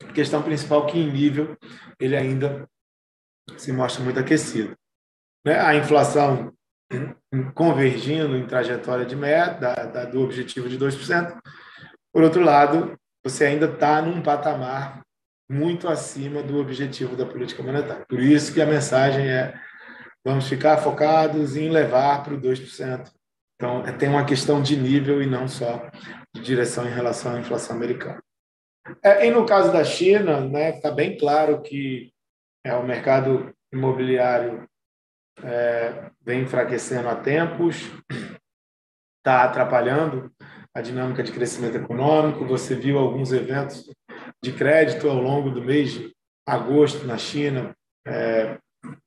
A 0.02 0.12
questão 0.12 0.42
principal 0.42 0.86
é 0.86 0.92
que 0.92 0.98
em 0.98 1.10
nível 1.10 1.56
ele 1.98 2.16
ainda 2.16 2.68
se 3.56 3.72
mostra 3.72 4.04
muito 4.04 4.20
aquecido. 4.20 4.76
Né? 5.44 5.58
A 5.58 5.74
inflação 5.74 6.52
convergindo 7.54 8.36
em 8.36 8.46
trajetória 8.46 9.04
de 9.04 9.16
meta 9.16 9.58
da, 9.58 9.74
da, 9.86 10.04
do 10.04 10.20
objetivo 10.20 10.68
de 10.68 10.78
2%. 10.78 11.38
Por 12.12 12.22
outro 12.22 12.42
lado, 12.42 12.96
você 13.24 13.46
ainda 13.46 13.66
está 13.66 14.00
num 14.00 14.22
patamar 14.22 15.03
muito 15.48 15.88
acima 15.88 16.42
do 16.42 16.58
objetivo 16.58 17.16
da 17.16 17.26
política 17.26 17.62
monetária. 17.62 18.04
Por 18.08 18.20
isso 18.20 18.52
que 18.52 18.60
a 18.60 18.66
mensagem 18.66 19.28
é 19.28 19.54
vamos 20.24 20.48
ficar 20.48 20.78
focados 20.78 21.56
em 21.56 21.68
levar 21.68 22.22
para 22.22 22.34
o 22.34 22.40
2%. 22.40 23.12
Então, 23.56 23.86
é, 23.86 23.92
tem 23.92 24.08
uma 24.08 24.24
questão 24.24 24.62
de 24.62 24.76
nível 24.76 25.22
e 25.22 25.26
não 25.26 25.46
só 25.46 25.90
de 26.34 26.42
direção 26.42 26.86
em 26.86 26.92
relação 26.92 27.34
à 27.34 27.38
inflação 27.38 27.76
americana. 27.76 28.22
É, 29.02 29.26
e 29.26 29.30
no 29.30 29.46
caso 29.46 29.72
da 29.72 29.84
China, 29.84 30.38
está 30.38 30.48
né, 30.48 30.72
tá 30.72 30.90
bem 30.90 31.16
claro 31.16 31.62
que 31.62 32.12
é, 32.64 32.74
o 32.74 32.86
mercado 32.86 33.54
imobiliário 33.72 34.68
é, 35.42 36.10
vem 36.22 36.42
enfraquecendo 36.42 37.08
há 37.08 37.16
tempos, 37.16 37.90
está 39.18 39.44
atrapalhando 39.44 40.32
a 40.74 40.80
dinâmica 40.80 41.22
de 41.22 41.32
crescimento 41.32 41.76
econômico. 41.76 42.46
Você 42.46 42.74
viu 42.74 42.98
alguns 42.98 43.32
eventos 43.32 43.88
de 44.44 44.52
crédito 44.52 45.08
ao 45.08 45.20
longo 45.20 45.50
do 45.50 45.62
mês 45.62 45.92
de 45.92 46.12
agosto 46.46 47.06
na 47.06 47.16
China, 47.16 47.74
é, 48.06 48.58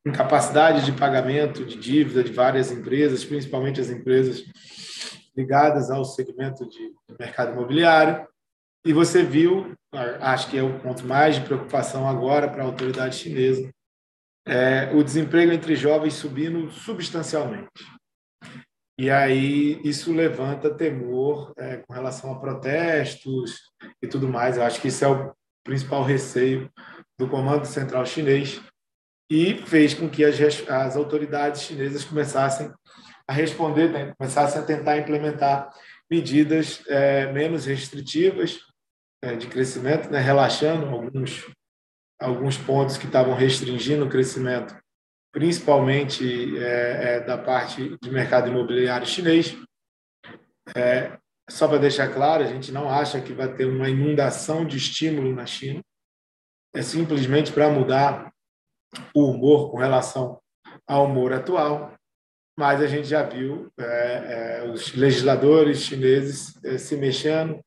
incapacidade 0.05 0.83
de 0.83 0.91
pagamento 0.91 1.63
de 1.63 1.77
dívida 1.77 2.23
de 2.23 2.33
várias 2.33 2.71
empresas, 2.71 3.23
principalmente 3.23 3.79
as 3.79 3.89
empresas 3.89 4.43
ligadas 5.35 5.91
ao 5.91 6.03
segmento 6.03 6.67
de 6.67 6.91
mercado 7.19 7.53
imobiliário. 7.53 8.27
E 8.83 8.91
você 8.91 9.21
viu, 9.21 9.75
acho 10.19 10.49
que 10.49 10.57
é 10.57 10.63
o 10.63 10.79
ponto 10.79 11.05
mais 11.05 11.35
de 11.35 11.41
preocupação 11.41 12.09
agora 12.09 12.49
para 12.49 12.63
a 12.63 12.65
autoridade 12.65 13.15
chinesa, 13.15 13.69
é, 14.47 14.89
o 14.95 15.03
desemprego 15.03 15.51
entre 15.51 15.75
jovens 15.75 16.13
subindo 16.13 16.71
substancialmente. 16.71 17.69
E 18.97 19.11
aí 19.11 19.79
isso 19.83 20.11
levanta 20.11 20.73
temor 20.73 21.53
é, 21.57 21.77
com 21.77 21.93
relação 21.93 22.31
a 22.31 22.39
protestos 22.39 23.61
e 24.01 24.07
tudo 24.07 24.27
mais. 24.27 24.57
Eu 24.57 24.63
acho 24.63 24.81
que 24.81 24.87
isso 24.87 25.05
é 25.05 25.07
o 25.07 25.33
principal 25.63 26.03
receio 26.03 26.71
do 27.19 27.27
Comando 27.29 27.65
Central 27.65 28.05
Chinês 28.05 28.59
e 29.29 29.55
fez 29.67 29.93
com 29.93 30.09
que 30.09 30.23
as, 30.23 30.39
as 30.67 30.95
autoridades 30.95 31.61
chinesas 31.61 32.03
começassem 32.03 32.71
a 33.27 33.33
responder, 33.33 33.91
né? 33.91 34.13
começassem 34.17 34.61
a 34.61 34.65
tentar 34.65 34.97
implementar 34.97 35.69
medidas 36.09 36.81
é, 36.87 37.31
menos 37.31 37.65
restritivas 37.65 38.59
é, 39.21 39.35
de 39.35 39.47
crescimento, 39.47 40.09
né? 40.09 40.19
relaxando 40.19 40.87
alguns 40.87 41.45
alguns 42.19 42.57
pontos 42.57 42.97
que 42.97 43.05
estavam 43.05 43.35
restringindo 43.35 44.05
o 44.05 44.09
crescimento, 44.09 44.75
principalmente 45.37 46.57
é, 46.57 47.17
é, 47.17 47.19
da 47.19 47.37
parte 47.37 47.95
de 48.01 48.09
mercado 48.09 48.49
imobiliário 48.49 49.05
chinês. 49.05 49.55
É, 50.75 51.15
só 51.47 51.67
para 51.67 51.77
deixar 51.77 52.11
claro, 52.11 52.43
a 52.43 52.47
gente 52.47 52.71
não 52.71 52.89
acha 52.89 53.21
que 53.21 53.33
vai 53.33 53.53
ter 53.53 53.65
uma 53.65 53.87
inundação 53.87 54.65
de 54.65 54.77
estímulo 54.77 55.35
na 55.35 55.45
China. 55.45 55.79
É 56.73 56.81
simplesmente 56.81 57.51
para 57.51 57.69
mudar 57.69 58.33
o 59.13 59.29
humor 59.29 59.69
com 59.69 59.77
relação 59.77 60.39
ao 60.87 61.05
humor 61.05 61.31
atual. 61.31 61.93
Mas 62.57 62.81
a 62.81 62.87
gente 62.87 63.07
já 63.07 63.21
viu 63.21 63.71
é, 63.77 63.83
é, 64.63 64.71
os 64.71 64.95
legisladores 64.95 65.83
chineses 65.83 66.59
é, 66.65 66.79
se 66.79 66.97
mexendo. 66.97 67.59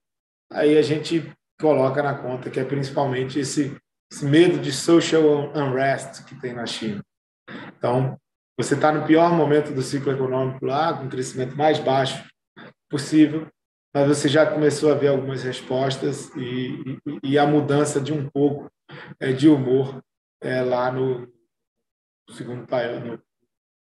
Aí 0.50 0.76
a 0.76 0.82
gente 0.82 1.32
coloca 1.60 2.02
na 2.02 2.18
conta 2.18 2.50
que 2.50 2.58
é 2.58 2.64
principalmente 2.64 3.38
esse 3.38 3.76
esse 4.12 4.24
medo 4.24 4.58
de 4.58 4.72
social 4.72 5.22
unrest 5.54 6.24
que 6.24 6.34
tem 6.34 6.52
na 6.52 6.66
China. 6.66 7.00
Então, 7.80 8.20
você 8.58 8.74
está 8.74 8.92
no 8.92 9.06
pior 9.06 9.32
momento 9.32 9.72
do 9.72 9.80
ciclo 9.80 10.12
econômico 10.12 10.66
lá, 10.66 10.92
com 10.92 11.06
o 11.06 11.08
crescimento 11.08 11.56
mais 11.56 11.78
baixo 11.78 12.28
possível, 12.90 13.48
mas 13.94 14.06
você 14.06 14.28
já 14.28 14.44
começou 14.44 14.92
a 14.92 14.94
ver 14.94 15.08
algumas 15.08 15.42
respostas 15.42 16.28
e, 16.36 17.00
e, 17.24 17.30
e 17.30 17.38
a 17.38 17.46
mudança 17.46 17.98
de 17.98 18.12
um 18.12 18.28
pouco 18.28 18.70
é, 19.18 19.32
de 19.32 19.48
humor 19.48 20.02
é, 20.42 20.60
lá 20.60 20.92
no 20.92 21.26
segundo 22.32 22.66
no, 23.02 23.18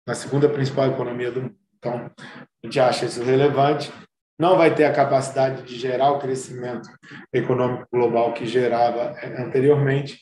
na 0.07 0.15
segunda 0.15 0.51
principal 0.51 0.89
economia 0.91 1.33
do 1.33 1.43
mundo. 1.45 1.57
Então, 1.79 2.11
a 2.19 2.67
gente 2.67 2.79
acha 2.79 3.07
isso 3.07 3.23
relevante 3.23 3.91
não 4.39 4.57
vai 4.57 4.73
ter 4.73 4.85
a 4.85 4.93
capacidade 4.93 5.63
de 5.63 5.77
gerar 5.77 6.13
o 6.13 6.21
crescimento 6.21 6.89
econômico 7.33 7.89
global 7.91 8.33
que 8.35 8.47
gerava 8.47 9.19
é, 9.19 9.43
anteriormente, 9.43 10.21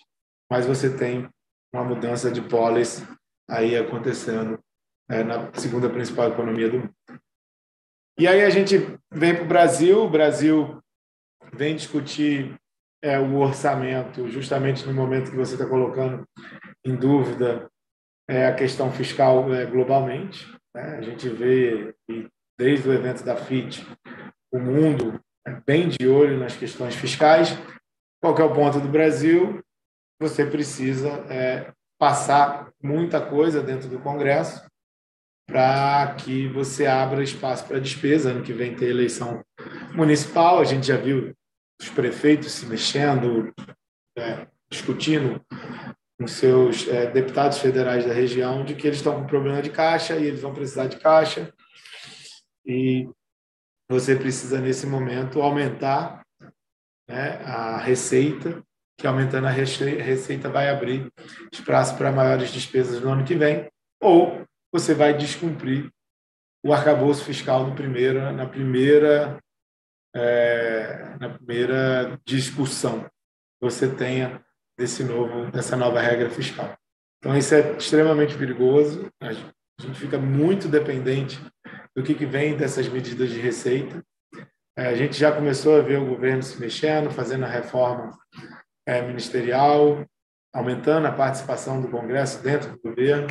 mas 0.50 0.64
você 0.64 0.96
tem 0.96 1.28
uma 1.74 1.84
mudança 1.84 2.30
de 2.30 2.40
policy 2.40 3.06
aí 3.48 3.76
acontecendo 3.76 4.58
é, 5.08 5.22
na 5.22 5.52
segunda 5.54 5.88
principal 5.88 6.28
economia 6.28 6.68
do 6.68 6.78
mundo. 6.78 6.94
E 8.18 8.26
aí 8.26 8.42
a 8.42 8.50
gente 8.50 8.78
vem 9.12 9.34
para 9.34 9.44
o 9.44 9.48
Brasil, 9.48 10.04
o 10.04 10.10
Brasil 10.10 10.82
vem 11.52 11.76
discutir 11.76 12.58
é, 13.02 13.18
o 13.18 13.36
orçamento 13.36 14.28
justamente 14.28 14.86
no 14.86 14.94
momento 14.94 15.30
que 15.30 15.36
você 15.36 15.54
está 15.54 15.66
colocando 15.66 16.26
em 16.84 16.96
dúvida 16.96 17.70
é, 18.28 18.46
a 18.46 18.54
questão 18.54 18.90
fiscal 18.90 19.52
é, 19.54 19.66
globalmente. 19.66 20.46
Né? 20.74 20.96
A 20.96 21.02
gente 21.02 21.28
vê, 21.28 21.94
desde 22.58 22.88
o 22.88 22.92
evento 22.92 23.22
da 23.22 23.36
FIT, 23.36 23.86
o 24.52 24.58
mundo 24.58 25.20
é 25.46 25.52
bem 25.66 25.88
de 25.88 26.08
olho 26.08 26.38
nas 26.38 26.56
questões 26.56 26.94
fiscais. 26.94 27.50
Qual 28.20 28.36
é 28.36 28.42
o 28.42 28.54
ponto 28.54 28.80
do 28.80 28.88
Brasil? 28.88 29.62
Você 30.20 30.46
precisa 30.46 31.10
é, 31.30 31.72
passar 31.98 32.70
muita 32.82 33.20
coisa 33.20 33.62
dentro 33.62 33.88
do 33.88 33.98
Congresso 33.98 34.64
para 35.46 36.14
que 36.14 36.48
você 36.48 36.86
abra 36.86 37.22
espaço 37.22 37.66
para 37.66 37.78
despesa. 37.78 38.30
Ano 38.30 38.42
que 38.42 38.52
vem 38.52 38.74
tem 38.74 38.88
eleição 38.88 39.44
municipal, 39.94 40.58
a 40.58 40.64
gente 40.64 40.86
já 40.86 40.96
viu 40.96 41.32
os 41.80 41.88
prefeitos 41.90 42.52
se 42.52 42.66
mexendo, 42.66 43.52
é, 44.16 44.46
discutindo 44.70 45.40
com 46.18 46.26
seus 46.26 46.88
é, 46.88 47.10
deputados 47.10 47.58
federais 47.58 48.06
da 48.06 48.12
região 48.12 48.64
de 48.64 48.74
que 48.74 48.86
eles 48.86 48.98
estão 48.98 49.20
com 49.20 49.26
problema 49.26 49.60
de 49.60 49.70
caixa 49.70 50.16
e 50.16 50.26
eles 50.26 50.40
vão 50.40 50.54
precisar 50.54 50.86
de 50.86 50.98
caixa. 50.98 51.52
E 52.64 53.08
você 53.88 54.16
precisa, 54.16 54.60
nesse 54.60 54.86
momento, 54.86 55.40
aumentar 55.40 56.26
né, 57.08 57.40
a 57.44 57.78
receita, 57.78 58.62
que 58.98 59.06
aumentando 59.06 59.46
a 59.46 59.50
receita 59.50 60.48
vai 60.48 60.70
abrir 60.70 61.10
espaço 61.52 61.96
para 61.96 62.10
maiores 62.10 62.50
despesas 62.50 63.00
no 63.00 63.12
ano 63.12 63.24
que 63.24 63.34
vem, 63.34 63.68
ou 64.00 64.42
você 64.72 64.94
vai 64.94 65.16
descumprir 65.16 65.90
o 66.64 66.72
arcabouço 66.72 67.24
fiscal 67.24 67.66
no 67.66 67.74
primeiro, 67.74 68.32
na 68.32 68.46
primeira 68.46 69.38
é, 70.14 71.14
na 71.20 71.28
primeira 71.28 72.18
discussão 72.24 73.06
você 73.60 73.88
tenha 73.88 74.42
desse 74.78 75.04
novo 75.04 75.50
dessa 75.50 75.76
nova 75.76 76.00
regra 76.00 76.30
fiscal. 76.30 76.74
Então 77.18 77.36
isso 77.36 77.54
é 77.54 77.76
extremamente 77.76 78.36
perigoso. 78.36 79.10
A 79.20 79.32
gente 79.32 79.98
fica 79.98 80.18
muito 80.18 80.68
dependente 80.68 81.38
do 81.94 82.02
que, 82.02 82.14
que 82.14 82.26
vem 82.26 82.56
dessas 82.56 82.88
medidas 82.88 83.30
de 83.30 83.40
receita. 83.40 84.02
É, 84.76 84.86
a 84.88 84.94
gente 84.94 85.18
já 85.18 85.32
começou 85.32 85.78
a 85.78 85.82
ver 85.82 85.98
o 85.98 86.06
governo 86.06 86.42
se 86.42 86.60
mexendo, 86.60 87.10
fazendo 87.10 87.44
a 87.44 87.48
reforma 87.48 88.16
é, 88.86 89.02
ministerial, 89.02 90.06
aumentando 90.54 91.06
a 91.06 91.12
participação 91.12 91.80
do 91.80 91.88
Congresso 91.88 92.42
dentro 92.42 92.72
do 92.72 92.80
governo. 92.80 93.28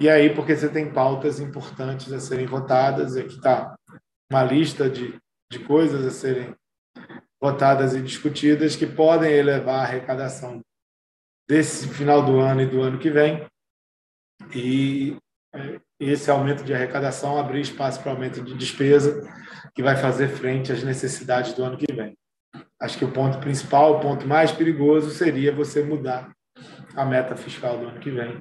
E 0.00 0.08
aí, 0.08 0.32
porque 0.32 0.54
você 0.54 0.68
tem 0.68 0.92
pautas 0.92 1.40
importantes 1.40 2.12
a 2.12 2.20
serem 2.20 2.46
votadas, 2.46 3.16
e 3.16 3.20
aqui 3.20 3.34
está 3.34 3.74
uma 4.30 4.44
lista 4.44 4.88
de, 4.88 5.18
de 5.50 5.58
coisas 5.64 6.06
a 6.06 6.10
serem 6.10 6.54
votadas 7.40 7.94
e 7.94 8.02
discutidas 8.02 8.76
que 8.76 8.86
podem 8.86 9.32
elevar 9.32 9.80
a 9.80 9.82
arrecadação 9.82 10.60
desse 11.48 11.88
final 11.88 12.24
do 12.24 12.38
ano 12.38 12.62
e 12.62 12.66
do 12.66 12.82
ano 12.82 12.98
que 12.98 13.10
vem. 13.10 13.46
E 14.54 15.16
é, 15.54 15.80
esse 15.98 16.30
aumento 16.30 16.62
de 16.62 16.74
arrecadação 16.74 17.38
abrir 17.38 17.60
espaço 17.60 18.00
para 18.02 18.12
aumento 18.12 18.42
de 18.42 18.54
despesa, 18.54 19.22
que 19.74 19.82
vai 19.82 19.96
fazer 19.96 20.28
frente 20.28 20.70
às 20.72 20.82
necessidades 20.82 21.52
do 21.54 21.64
ano 21.64 21.76
que 21.76 21.92
vem. 21.92 22.16
Acho 22.80 22.98
que 22.98 23.04
o 23.04 23.12
ponto 23.12 23.38
principal, 23.38 23.96
o 23.96 24.00
ponto 24.00 24.26
mais 24.26 24.52
perigoso, 24.52 25.10
seria 25.10 25.54
você 25.54 25.82
mudar 25.82 26.30
a 26.94 27.04
meta 27.04 27.36
fiscal 27.36 27.78
do 27.78 27.88
ano 27.88 28.00
que 28.00 28.10
vem. 28.10 28.38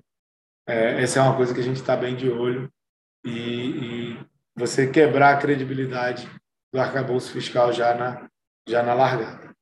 É, 0.68 1.02
essa 1.02 1.20
é 1.20 1.22
uma 1.22 1.36
coisa 1.36 1.54
que 1.54 1.60
a 1.60 1.64
gente 1.64 1.78
está 1.78 1.96
bem 1.96 2.16
de 2.16 2.30
olho 2.30 2.72
e, 3.26 4.12
e, 4.14 4.26
você 4.56 4.90
quebrar 4.90 5.36
a 5.36 5.38
credibilidade 5.38 6.30
do 6.74 6.80
arcabouço 6.80 7.32
fiscal 7.32 7.72
já 7.72 7.94
na, 7.96 8.28
já 8.68 8.84
na 8.84 8.94
largada. 8.94 9.56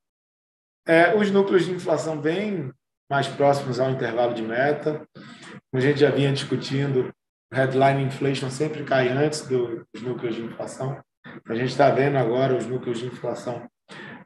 É, 0.87 1.15
os 1.15 1.31
núcleos 1.31 1.65
de 1.65 1.71
inflação 1.71 2.21
vêm 2.21 2.71
mais 3.09 3.27
próximos 3.27 3.79
ao 3.79 3.91
intervalo 3.91 4.33
de 4.33 4.41
meta. 4.41 5.05
Como 5.13 5.77
a 5.77 5.79
gente 5.79 5.99
já 5.99 6.09
vinha 6.09 6.31
discutindo, 6.31 7.13
headline 7.53 8.03
inflation 8.03 8.49
sempre 8.49 8.83
cai 8.83 9.09
antes 9.09 9.47
do, 9.47 9.85
dos 9.93 10.01
núcleos 10.01 10.35
de 10.35 10.41
inflação. 10.41 11.01
A 11.47 11.55
gente 11.55 11.69
está 11.69 11.89
vendo 11.89 12.17
agora 12.17 12.55
os 12.55 12.65
núcleos 12.65 12.99
de 12.99 13.07
inflação 13.07 13.69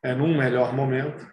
é, 0.04 0.14
num 0.14 0.38
melhor 0.38 0.74
momento. 0.74 1.32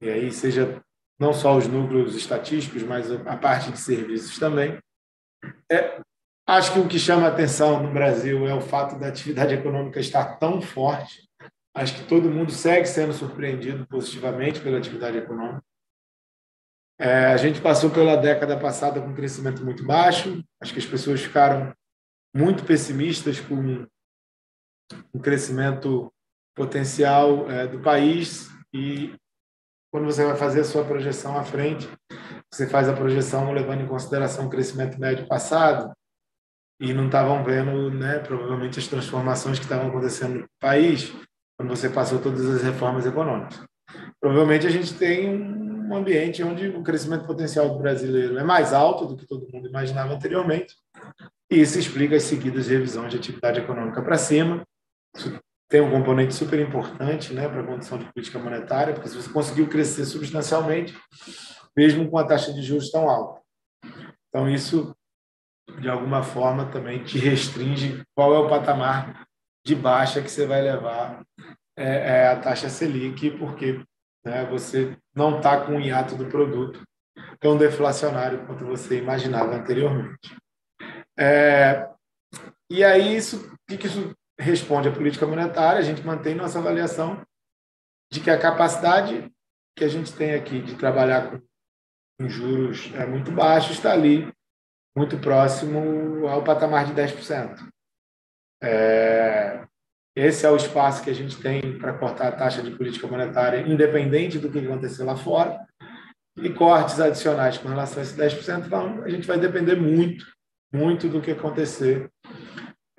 E 0.00 0.08
aí, 0.08 0.32
seja 0.32 0.82
não 1.18 1.32
só 1.32 1.56
os 1.56 1.68
núcleos 1.68 2.16
estatísticos, 2.16 2.82
mas 2.82 3.10
a 3.10 3.36
parte 3.36 3.70
de 3.70 3.78
serviços 3.78 4.38
também. 4.38 4.78
É, 5.70 6.00
acho 6.46 6.72
que 6.72 6.78
o 6.80 6.88
que 6.88 6.98
chama 6.98 7.26
a 7.26 7.30
atenção 7.30 7.82
no 7.82 7.92
Brasil 7.92 8.46
é 8.46 8.54
o 8.54 8.60
fato 8.60 8.98
da 8.98 9.08
atividade 9.08 9.54
econômica 9.54 10.00
estar 10.00 10.38
tão 10.38 10.60
forte. 10.60 11.28
Acho 11.74 11.94
que 11.94 12.08
todo 12.08 12.30
mundo 12.30 12.50
segue 12.50 12.86
sendo 12.86 13.12
surpreendido 13.12 13.86
positivamente 13.86 14.60
pela 14.60 14.78
atividade 14.78 15.16
econômica. 15.16 15.62
É, 16.98 17.26
a 17.26 17.36
gente 17.36 17.60
passou 17.60 17.90
pela 17.90 18.16
década 18.16 18.58
passada 18.58 19.00
com 19.00 19.08
um 19.08 19.14
crescimento 19.14 19.64
muito 19.64 19.84
baixo. 19.84 20.44
Acho 20.60 20.72
que 20.72 20.78
as 20.78 20.86
pessoas 20.86 21.20
ficaram 21.20 21.74
muito 22.34 22.64
pessimistas 22.64 23.40
com 23.40 23.86
o 25.12 25.20
crescimento 25.20 26.12
potencial 26.54 27.50
é, 27.50 27.66
do 27.66 27.80
país 27.80 28.50
e 28.72 29.14
quando 29.92 30.06
você 30.06 30.24
vai 30.24 30.36
fazer 30.36 30.60
a 30.60 30.64
sua 30.64 30.84
projeção 30.84 31.36
à 31.36 31.44
frente, 31.44 31.88
você 32.52 32.66
faz 32.66 32.88
a 32.88 32.94
projeção 32.94 33.52
levando 33.52 33.82
em 33.82 33.86
consideração 33.86 34.46
o 34.46 34.50
crescimento 34.50 34.98
médio 34.98 35.26
passado 35.26 35.92
e 36.80 36.94
não 36.94 37.06
estavam 37.06 37.44
vendo, 37.44 37.90
né, 37.90 38.18
provavelmente 38.18 38.78
as 38.78 38.88
transformações 38.88 39.58
que 39.58 39.64
estavam 39.64 39.88
acontecendo 39.88 40.40
no 40.40 40.46
país 40.58 41.12
quando 41.56 41.68
você 41.68 41.88
passou 41.88 42.18
todas 42.18 42.48
as 42.48 42.62
reformas 42.62 43.04
econômicas. 43.04 43.62
Provavelmente 44.18 44.66
a 44.66 44.70
gente 44.70 44.94
tem 44.94 45.28
um 45.28 45.94
ambiente 45.94 46.42
onde 46.42 46.68
o 46.68 46.82
crescimento 46.82 47.26
potencial 47.26 47.68
do 47.68 47.78
brasileiro 47.78 48.38
é 48.38 48.42
mais 48.42 48.72
alto 48.72 49.06
do 49.06 49.16
que 49.16 49.26
todo 49.26 49.46
mundo 49.52 49.68
imaginava 49.68 50.14
anteriormente, 50.14 50.74
e 51.50 51.60
isso 51.60 51.78
explica 51.78 52.16
as 52.16 52.22
seguidas 52.22 52.66
revisões 52.66 53.10
de 53.10 53.18
atividade 53.18 53.60
econômica 53.60 54.02
para 54.02 54.16
cima. 54.16 54.62
Isso 55.14 55.38
tem 55.72 55.80
um 55.80 55.90
componente 55.90 56.34
super 56.34 56.60
importante 56.60 57.32
né, 57.32 57.48
para 57.48 57.62
a 57.62 57.66
condição 57.66 57.96
de 57.96 58.04
política 58.12 58.38
monetária, 58.38 58.92
porque 58.92 59.08
se 59.08 59.16
você 59.16 59.32
conseguiu 59.32 59.66
crescer 59.70 60.04
substancialmente, 60.04 60.94
mesmo 61.74 62.10
com 62.10 62.18
a 62.18 62.26
taxa 62.26 62.52
de 62.52 62.60
juros 62.60 62.90
tão 62.90 63.08
alta. 63.08 63.40
Então, 64.28 64.50
isso, 64.50 64.94
de 65.80 65.88
alguma 65.88 66.22
forma, 66.22 66.70
também 66.70 67.02
te 67.02 67.18
restringe 67.18 68.02
qual 68.14 68.34
é 68.34 68.38
o 68.38 68.50
patamar 68.50 69.26
de 69.66 69.74
baixa 69.74 70.20
que 70.20 70.30
você 70.30 70.44
vai 70.44 70.60
levar 70.60 71.24
é, 71.74 72.18
é 72.18 72.26
a 72.26 72.38
taxa 72.38 72.68
Selic, 72.68 73.30
porque 73.38 73.82
né, 74.26 74.44
você 74.44 74.94
não 75.16 75.38
está 75.38 75.64
com 75.64 75.76
o 75.76 75.80
hiato 75.80 76.16
do 76.16 76.26
produto 76.26 76.82
tão 77.40 77.56
deflacionário 77.56 78.44
quanto 78.44 78.66
você 78.66 78.98
imaginava 78.98 79.56
anteriormente. 79.56 80.36
É, 81.18 81.88
e 82.68 82.84
aí, 82.84 83.16
isso, 83.16 83.50
o 83.70 83.78
que 83.78 83.86
isso 83.86 84.14
responde 84.38 84.88
à 84.88 84.92
política 84.92 85.26
monetária? 85.26 85.80
A 85.80 85.84
gente 85.84 86.02
mantém 86.02 86.34
nossa 86.34 86.58
avaliação 86.58 87.20
de 88.12 88.20
que 88.20 88.30
a 88.30 88.38
capacidade 88.38 89.30
que 89.76 89.84
a 89.84 89.88
gente 89.88 90.12
tem 90.12 90.34
aqui 90.34 90.60
de 90.60 90.74
trabalhar 90.74 91.30
com, 91.30 92.28
juros 92.28 92.92
é 92.94 93.06
muito 93.06 93.32
baixos 93.32 93.76
está 93.76 93.92
ali, 93.92 94.32
muito 94.96 95.18
próximo 95.18 96.28
ao 96.28 96.44
patamar 96.44 96.84
de 96.84 96.92
10%. 96.92 97.68
É, 98.62 99.64
esse 100.14 100.44
é 100.44 100.50
o 100.50 100.56
espaço 100.56 101.02
que 101.02 101.10
a 101.10 101.14
gente 101.14 101.40
tem 101.40 101.78
para 101.78 101.98
cortar 101.98 102.28
a 102.28 102.36
taxa 102.36 102.62
de 102.62 102.70
política 102.70 103.06
monetária, 103.06 103.66
independente 103.66 104.38
do 104.38 104.50
que 104.50 104.58
acontecer 104.58 105.02
lá 105.04 105.16
fora. 105.16 105.58
E 106.36 106.50
cortes 106.50 107.00
adicionais 107.00 107.58
com 107.58 107.68
relação 107.68 107.98
a 107.98 108.02
esse 108.02 108.16
10%, 108.16 108.66
então, 108.66 109.02
a 109.02 109.08
gente 109.08 109.26
vai 109.26 109.38
depender 109.38 109.74
muito, 109.74 110.24
muito 110.72 111.08
do 111.08 111.20
que 111.20 111.30
acontecer 111.30 112.08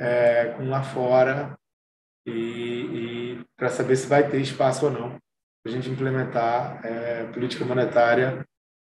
é, 0.03 0.53
com 0.57 0.69
lá 0.69 0.83
fora 0.83 1.57
e, 2.27 2.31
e 2.31 3.45
para 3.57 3.69
saber 3.69 3.95
se 3.95 4.07
vai 4.07 4.29
ter 4.29 4.41
espaço 4.41 4.85
ou 4.85 4.91
não 4.91 5.17
a 5.65 5.69
gente 5.69 5.89
implementar 5.89 6.85
é, 6.85 7.23
política 7.31 7.63
monetária 7.63 8.45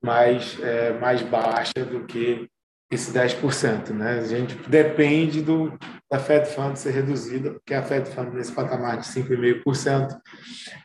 mais, 0.04 0.60
é, 0.60 0.92
mais 1.00 1.22
baixa 1.22 1.86
do 1.86 2.06
que 2.06 2.50
esse 2.92 3.12
10%. 3.12 3.92
Né? 3.92 4.20
A 4.20 4.26
gente 4.26 4.56
depende 4.70 5.42
do, 5.42 5.78
da 6.12 6.20
Fed 6.20 6.46
Fund 6.50 6.76
ser 6.76 6.92
reduzida, 6.92 7.54
porque 7.54 7.74
a 7.74 7.84
Fed 7.84 8.10
Fund 8.10 8.34
nesse 8.34 8.52
patamar 8.52 8.98
de 8.98 9.08
5,5% 9.08 10.20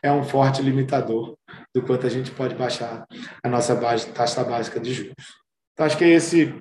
é 0.01 0.11
um 0.11 0.23
forte 0.23 0.61
limitador 0.61 1.37
do 1.75 1.81
quanto 1.81 2.07
a 2.07 2.09
gente 2.09 2.31
pode 2.31 2.55
baixar 2.55 3.05
a 3.43 3.49
nossa 3.49 3.75
base, 3.75 4.09
taxa 4.13 4.43
básica 4.43 4.79
de 4.79 4.93
juros. 4.93 5.13
Então, 5.73 5.85
acho 5.85 5.97
que 5.97 6.05
é 6.05 6.09
esse 6.09 6.57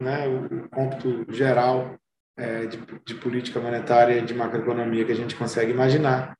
né, 0.00 0.28
o 0.28 0.68
cômputo 0.70 1.26
geral 1.32 1.99
é, 2.40 2.66
de, 2.66 2.78
de, 3.04 3.14
política 3.16 3.60
monetária 3.60 4.22
de 4.22 4.32
macroeconomia 4.32 5.04
que 5.04 5.12
a 5.12 5.16
gente 5.16 5.36
consegue 5.36 5.70
imaginar. 5.70 6.34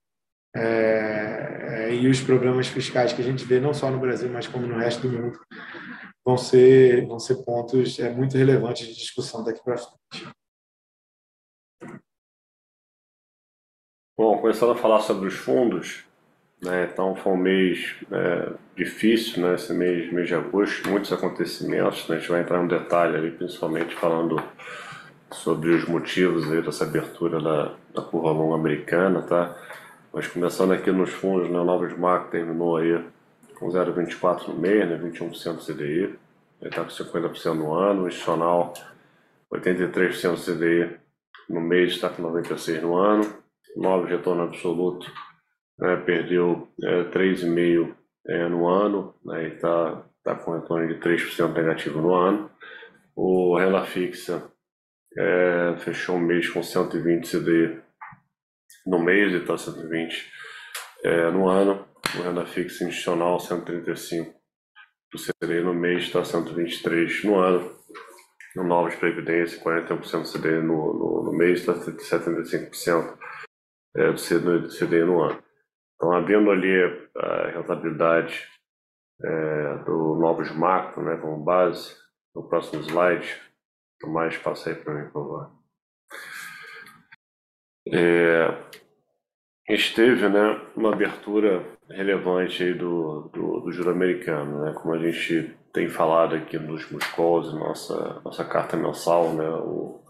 É, 0.56 1.90
é, 1.90 1.94
e 1.94 2.08
os 2.08 2.20
problemas 2.20 2.66
fiscais 2.66 3.12
que 3.12 3.20
a 3.20 3.24
gente 3.24 3.44
vê, 3.44 3.60
não 3.60 3.74
só 3.74 3.90
no 3.90 4.00
Brasil, 4.00 4.28
mas 4.30 4.48
como 4.48 4.66
no 4.66 4.78
resto 4.78 5.06
do 5.06 5.12
mundo, 5.12 5.38
vão 6.24 6.36
ser, 6.36 7.06
vão 7.06 7.18
ser 7.18 7.44
pontos 7.44 7.98
é, 8.00 8.10
muito 8.10 8.36
relevantes 8.36 8.86
de 8.86 8.94
discussão 8.94 9.44
daqui 9.44 9.62
para 9.62 9.76
frente. 9.76 10.34
Bom, 14.18 14.38
começando 14.38 14.72
a 14.72 14.76
falar 14.76 15.00
sobre 15.00 15.28
os 15.28 15.34
fundos, 15.34 16.04
né, 16.62 16.90
então 16.92 17.14
foi 17.14 17.32
um 17.32 17.36
mês 17.36 17.96
é, 18.10 18.52
difícil, 18.76 19.42
né, 19.42 19.54
esse 19.54 19.72
mês, 19.72 20.12
mês 20.12 20.28
de 20.28 20.34
agosto, 20.34 20.90
muitos 20.90 21.12
acontecimentos, 21.12 22.06
né, 22.08 22.16
a 22.16 22.18
gente 22.18 22.30
vai 22.30 22.42
entrar 22.42 22.60
no 22.60 22.68
detalhe 22.68 23.16
ali, 23.16 23.30
principalmente 23.30 23.94
falando 23.94 24.36
sobre 25.32 25.70
os 25.70 25.84
motivos 25.86 26.50
aí 26.50 26.62
dessa 26.62 26.84
abertura 26.84 27.40
da, 27.40 27.74
da 27.94 28.02
curva 28.02 28.30
longa 28.30 28.56
americana, 28.56 29.22
tá? 29.22 29.56
Mas 30.12 30.26
começando 30.26 30.72
aqui 30.72 30.90
nos 30.90 31.10
fundos, 31.10 31.48
né, 31.48 31.58
o 31.58 31.64
Novos 31.64 31.96
Marco 31.96 32.30
terminou 32.30 32.76
aí 32.76 33.04
com 33.54 33.68
0,24 33.68 34.48
no 34.48 34.54
mês, 34.54 34.88
né, 34.88 34.98
21% 34.98 35.56
do 35.56 35.64
CDI, 35.64 36.18
está 36.62 36.82
com 36.82 36.90
50% 36.90 37.54
no 37.54 37.74
ano, 37.74 38.04
o 38.04 38.08
institucional 38.08 38.74
83% 39.52 40.34
do 40.34 40.40
CDI 40.40 40.96
no 41.48 41.60
mês 41.60 41.92
está 41.92 42.08
com 42.08 42.22
96% 42.22 42.80
no 42.80 42.96
ano, 42.96 43.32
novo 43.76 44.06
retorno 44.06 44.42
absoluto 44.42 45.10
né, 45.78 45.96
perdeu 45.96 46.68
é, 46.82 47.04
3,5% 47.04 47.94
é, 48.26 48.48
no 48.48 48.68
ano, 48.68 49.14
né, 49.24 49.48
está 49.48 50.02
tá 50.22 50.34
com 50.34 50.52
retorno 50.52 50.86
de 50.88 51.00
3% 51.00 51.52
negativo 51.52 52.00
no 52.00 52.14
ano, 52.14 52.50
o 53.16 53.56
renda 53.58 53.84
fixa 53.84 54.50
é, 55.18 55.76
fechou 55.78 56.16
um 56.16 56.20
mês 56.20 56.48
com 56.48 56.62
120 56.62 57.26
CD 57.26 57.80
no 58.86 58.98
mês 58.98 59.32
e 59.32 59.36
está 59.36 59.56
120 59.56 60.30
é, 61.04 61.30
no 61.30 61.48
ano. 61.48 61.86
O 62.18 62.22
renda 62.22 62.46
fixa 62.46 62.84
institucional 62.84 63.38
135 63.38 64.34
do 65.12 65.18
CD 65.18 65.60
no 65.60 65.74
mês 65.74 66.04
está 66.04 66.24
123 66.24 67.24
no 67.24 67.38
ano. 67.38 67.78
No 68.56 68.64
Novos 68.64 68.96
Previdência, 68.96 69.62
41% 69.62 70.22
do 70.22 70.26
CD 70.26 70.60
no, 70.60 70.92
no, 70.92 71.22
no 71.24 71.32
mês, 71.32 71.60
está 71.60 71.74
75% 71.74 73.16
é, 73.96 74.12
do 74.12 74.18
CD, 74.70 75.04
no 75.04 75.22
ano. 75.22 75.40
Então, 75.94 76.12
havendo 76.12 76.50
ali 76.50 76.68
a 77.16 77.50
rentabilidade 77.50 78.44
é, 79.22 79.74
do 79.84 80.16
Novos 80.16 80.50
Macro 80.50 81.02
né, 81.04 81.16
como 81.18 81.44
base, 81.44 81.94
no 82.34 82.48
próximo 82.48 82.82
slide, 82.82 83.40
mais 84.08 84.36
passa 84.36 84.70
aí 84.70 84.76
para 84.76 85.04
por 85.06 85.12
favor. 85.12 85.50
É, 87.88 88.54
esteve 89.68 90.28
né, 90.28 90.60
uma 90.76 90.92
abertura 90.92 91.64
relevante 91.88 92.62
aí 92.62 92.74
do, 92.74 93.30
do, 93.32 93.60
do 93.60 93.72
juro 93.72 93.90
americano, 93.90 94.64
né? 94.64 94.72
como 94.74 94.94
a 94.94 94.98
gente 94.98 95.56
tem 95.72 95.88
falado 95.88 96.34
aqui 96.34 96.58
nos 96.58 96.82
últimos 96.82 97.06
calls, 97.12 97.52
nossa, 97.54 98.20
nossa 98.24 98.44
carta 98.44 98.76
mensal, 98.76 99.32
né? 99.34 99.48
O, 99.48 100.00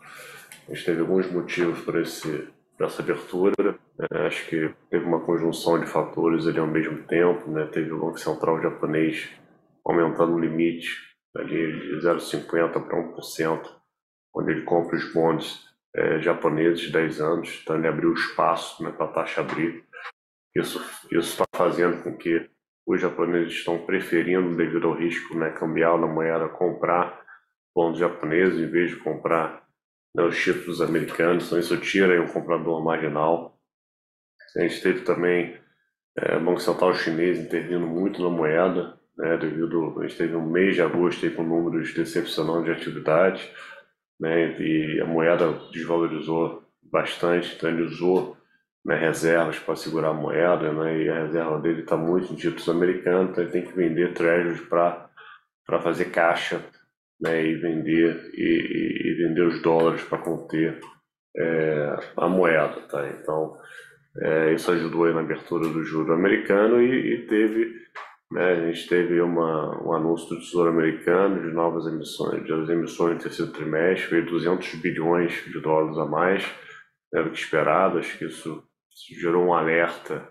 a 0.68 0.74
gente 0.74 0.84
teve 0.84 1.00
alguns 1.00 1.30
motivos 1.30 1.80
para 1.80 2.00
esse 2.00 2.48
essa 2.84 3.02
abertura. 3.02 3.78
É, 4.10 4.26
acho 4.26 4.46
que 4.48 4.72
teve 4.88 5.04
uma 5.04 5.20
conjunção 5.20 5.78
de 5.78 5.86
fatores 5.86 6.46
ali 6.46 6.58
ao 6.58 6.66
mesmo 6.66 7.02
tempo, 7.02 7.50
né? 7.50 7.66
Teve 7.66 7.92
o 7.92 8.00
Banco 8.00 8.18
Central 8.18 8.62
japonês 8.62 9.28
aumentando 9.84 10.34
o 10.34 10.38
limite 10.38 10.88
ali 11.36 11.72
de 11.72 12.06
0,50 12.06 12.72
para 12.72 12.98
1% 12.98 13.79
quando 14.32 14.50
ele 14.50 14.62
compra 14.62 14.96
os 14.96 15.12
bonds 15.12 15.68
é, 15.94 16.20
japoneses 16.20 16.80
de 16.80 16.92
10 16.92 17.20
anos, 17.20 17.60
então 17.62 17.76
ele 17.76 17.88
abriu 17.88 18.12
espaço 18.12 18.82
né, 18.82 18.92
para 18.92 19.06
a 19.06 19.12
taxa 19.12 19.40
abrir. 19.40 19.84
Isso 20.54 20.80
está 21.10 21.44
fazendo 21.54 22.02
com 22.02 22.16
que 22.16 22.48
os 22.86 23.00
japoneses 23.00 23.52
estão 23.52 23.78
preferindo, 23.84 24.56
devido 24.56 24.88
ao 24.88 24.94
risco 24.94 25.36
né, 25.36 25.50
cambial 25.50 26.00
da 26.00 26.06
moeda, 26.06 26.48
comprar 26.48 27.20
bonds 27.74 27.98
japoneses 27.98 28.58
em 28.58 28.70
vez 28.70 28.90
de 28.90 28.96
comprar 28.96 29.64
né, 30.14 30.24
os 30.24 30.36
títulos 30.36 30.80
americanos. 30.80 31.46
Então 31.46 31.58
isso 31.58 31.76
tira 31.78 32.20
um 32.20 32.26
comprador 32.26 32.82
marginal. 32.82 33.58
A 34.56 34.62
gente 34.62 34.82
teve 34.82 35.00
também 35.02 35.56
é, 36.18 36.36
o 36.36 36.40
Banco 36.40 36.60
Central 36.60 36.94
chinês 36.94 37.38
intervindo 37.38 37.86
muito 37.86 38.22
na 38.22 38.28
moeda, 38.30 38.98
né, 39.16 39.36
devido 39.36 40.00
a 40.00 40.02
gente 40.02 40.16
teve 40.16 40.34
um 40.34 40.50
mês 40.50 40.74
de 40.74 40.82
agosto 40.82 41.24
aí 41.24 41.30
com 41.30 41.42
números 41.42 41.94
decepcionantes 41.94 42.64
de 42.64 42.72
atividade, 42.72 43.52
né, 44.20 44.60
e 44.60 45.00
a 45.00 45.06
moeda 45.06 45.52
desvalorizou 45.72 46.62
bastante, 46.82 47.54
então 47.56 47.70
ele 47.70 47.82
usou 47.82 48.36
né, 48.84 48.94
reservas 48.96 49.58
para 49.58 49.76
segurar 49.76 50.10
a 50.10 50.14
moeda, 50.14 50.72
né, 50.72 51.02
e 51.02 51.08
a 51.08 51.22
reserva 51.22 51.58
dele 51.58 51.80
está 51.80 51.96
muito 51.96 52.32
em 52.32 52.36
títulos 52.36 52.68
americanos, 52.68 53.30
então 53.30 53.44
ele 53.44 53.52
tem 53.52 53.64
que 53.64 53.72
vender 53.72 54.12
treasuries 54.12 54.60
para 54.60 55.08
fazer 55.82 56.06
caixa 56.06 56.62
né, 57.20 57.44
e 57.44 57.54
vender 57.56 58.30
e, 58.34 59.08
e, 59.08 59.14
vender 59.14 59.42
os 59.42 59.60
dólares 59.62 60.02
para 60.04 60.18
conter 60.18 60.80
é, 61.36 61.96
a 62.16 62.28
moeda, 62.28 62.80
tá? 62.88 63.06
Então 63.08 63.56
é, 64.18 64.54
isso 64.54 64.70
ajudou 64.72 65.12
na 65.12 65.20
abertura 65.20 65.68
do 65.68 65.84
juro 65.84 66.12
americano 66.12 66.82
e, 66.82 67.14
e 67.14 67.26
teve, 67.26 67.74
né, 68.30 68.52
a 68.52 68.66
gente 68.66 68.88
teve 68.88 69.20
uma, 69.20 69.82
um 69.84 69.92
anúncio 69.92 70.28
do 70.28 70.40
Tesouro 70.40 70.70
Americano 70.70 71.42
de 71.42 71.52
novas 71.52 71.86
emissões, 71.86 72.44
de 72.44 72.52
emissões 72.52 73.14
no 73.14 73.20
terceiro 73.20 73.52
trimestre, 73.52 74.10
veio 74.10 74.26
200 74.26 74.74
bilhões 74.76 75.32
de 75.46 75.60
dólares 75.60 75.98
a 75.98 76.04
mais 76.04 76.44
né, 77.12 77.22
do 77.22 77.30
que 77.30 77.38
esperado, 77.38 77.98
acho 77.98 78.16
que 78.16 78.26
isso, 78.26 78.62
gerou 79.18 79.46
um 79.46 79.54
alerta 79.54 80.28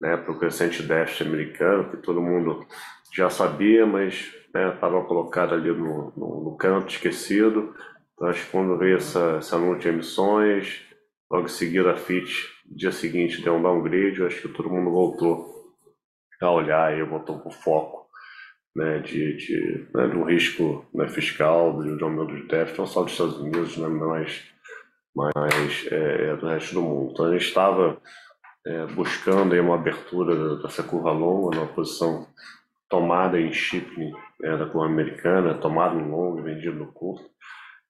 né, 0.00 0.16
para 0.16 0.32
o 0.32 0.38
crescente 0.38 0.82
déficit 0.82 1.26
americano, 1.26 1.90
que 1.90 1.96
todo 1.98 2.20
mundo 2.20 2.66
já 3.14 3.30
sabia, 3.30 3.86
mas 3.86 4.34
estava 4.46 5.00
né, 5.00 5.06
colocado 5.06 5.54
ali 5.54 5.70
no, 5.70 6.12
no, 6.16 6.44
no, 6.44 6.56
canto 6.56 6.92
esquecido. 6.92 7.74
Então, 8.12 8.28
acho 8.28 8.44
que 8.44 8.50
quando 8.50 8.76
veio 8.76 8.96
essa, 8.96 9.36
essa 9.38 9.56
anúncio 9.56 9.80
de 9.80 9.88
emissões, 9.88 10.82
logo 11.30 11.46
em 11.46 11.48
seguida 11.48 11.92
a 11.92 11.96
FIT, 11.96 12.48
dia 12.66 12.92
seguinte, 12.92 13.42
deu 13.42 13.54
um 13.54 13.62
downgrade, 13.62 14.22
acho 14.24 14.42
que 14.42 14.48
todo 14.48 14.68
mundo 14.68 14.90
voltou 14.90 15.51
a 16.46 16.50
olhar 16.50 16.96
e 16.96 17.00
para 17.06 17.48
o 17.48 17.50
foco 17.50 18.02
né, 18.74 18.98
de, 19.00 19.36
de, 19.36 19.88
né, 19.94 20.08
do 20.08 20.24
risco 20.24 20.84
né, 20.94 21.08
fiscal, 21.08 21.72
do 21.72 22.04
aumento 22.04 22.34
do 22.34 22.46
déficit, 22.46 22.78
não 22.78 22.86
só 22.86 23.02
dos 23.02 23.12
Estados 23.12 23.38
Unidos, 23.38 23.76
né, 23.76 23.88
mas, 23.88 24.42
mas 25.14 25.86
é, 25.90 26.28
é, 26.28 26.36
do 26.36 26.46
resto 26.46 26.74
do 26.74 26.82
mundo. 26.82 27.12
Então, 27.12 27.26
a 27.26 27.32
gente 27.32 27.46
estava 27.46 27.98
é, 28.66 28.86
buscando 28.86 29.52
aí 29.52 29.60
uma 29.60 29.74
abertura 29.74 30.56
dessa 30.56 30.82
curva 30.82 31.12
longa, 31.12 31.56
numa 31.56 31.68
posição 31.68 32.26
tomada 32.88 33.40
em 33.40 33.52
shipping 33.52 34.12
né, 34.40 34.56
da 34.56 34.66
curva 34.66 34.86
americana, 34.86 35.54
tomada 35.54 35.94
em 35.94 36.08
longo 36.08 36.40
e 36.40 36.42
vendido 36.42 36.76
no 36.76 36.92
curto. 36.92 37.30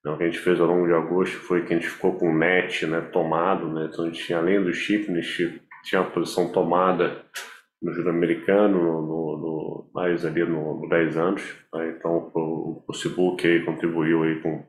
Então, 0.00 0.14
o 0.14 0.18
que 0.18 0.24
a 0.24 0.26
gente 0.26 0.40
fez 0.40 0.60
ao 0.60 0.66
longo 0.66 0.86
de 0.86 0.94
agosto 0.94 1.36
foi 1.36 1.64
que 1.64 1.72
a 1.72 1.76
gente 1.76 1.88
ficou 1.88 2.18
com 2.18 2.28
o 2.28 2.36
net 2.36 2.84
né, 2.86 3.00
tomado, 3.12 3.68
né? 3.68 3.88
então 3.88 4.04
a 4.04 4.08
gente 4.08 4.24
tinha, 4.24 4.38
além 4.38 4.60
do 4.60 4.68
a 4.68 4.72
gente 4.72 5.62
tinha 5.84 6.00
a 6.00 6.04
posição 6.04 6.50
tomada 6.50 7.24
no 7.82 7.92
juro 7.92 8.10
americano, 8.10 8.78
no, 8.78 9.36
no, 9.36 9.90
mais 9.92 10.24
ali 10.24 10.44
no, 10.44 10.80
no 10.80 10.88
10 10.88 11.16
anos. 11.16 11.42
Então 11.74 12.30
o, 12.34 12.84
o 12.88 13.36
aí 13.44 13.64
contribuiu 13.64 14.22
aí 14.22 14.40
com 14.40 14.64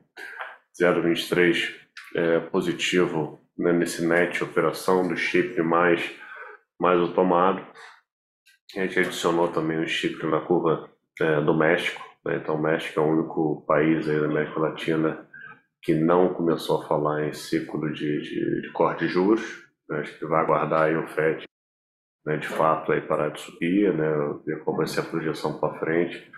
0,23 0.80 1.74
é, 2.16 2.40
positivo 2.40 3.40
né, 3.56 3.72
nesse 3.72 4.04
net 4.04 4.42
operação 4.42 5.06
do 5.06 5.16
chip 5.16 5.60
mais, 5.62 6.12
mais 6.78 7.00
o 7.00 7.14
tomado. 7.14 7.64
A 8.76 8.80
gente 8.80 8.98
adicionou 8.98 9.48
também 9.48 9.78
o 9.78 9.86
chip 9.86 10.24
na 10.26 10.40
curva 10.40 10.90
é, 11.20 11.40
do 11.40 11.56
México. 11.56 12.02
Né? 12.24 12.36
Então, 12.36 12.56
o 12.56 12.62
México 12.62 12.98
é 12.98 13.02
o 13.02 13.06
único 13.06 13.64
país 13.68 14.08
aí 14.08 14.18
da 14.18 14.26
América 14.26 14.58
Latina 14.58 15.28
que 15.80 15.94
não 15.94 16.32
começou 16.32 16.82
a 16.82 16.88
falar 16.88 17.28
em 17.28 17.32
ciclo 17.32 17.92
de, 17.92 18.22
de, 18.22 18.62
de 18.62 18.72
corte 18.72 19.06
de 19.06 19.12
juros. 19.12 19.64
Né? 19.88 20.00
Acho 20.00 20.18
que 20.18 20.26
vai 20.26 20.42
aguardar 20.42 20.84
aí 20.84 20.96
o 20.96 21.06
FED 21.06 21.44
né, 22.24 22.36
de 22.36 22.48
fato 22.48 22.92
aí 22.92 23.00
parar 23.00 23.30
de 23.30 23.40
subir, 23.40 23.92
né, 23.94 24.06
ver 24.46 24.62
qual 24.64 24.76
vai 24.76 24.86
ser 24.86 25.00
a 25.00 25.04
projeção 25.04 25.58
para 25.58 25.78
frente. 25.78 26.30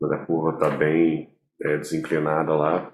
Mas 0.00 0.12
a 0.12 0.18
curva 0.24 0.54
está 0.54 0.70
bem 0.70 1.34
é, 1.62 1.76
desinclinada 1.78 2.54
lá. 2.54 2.92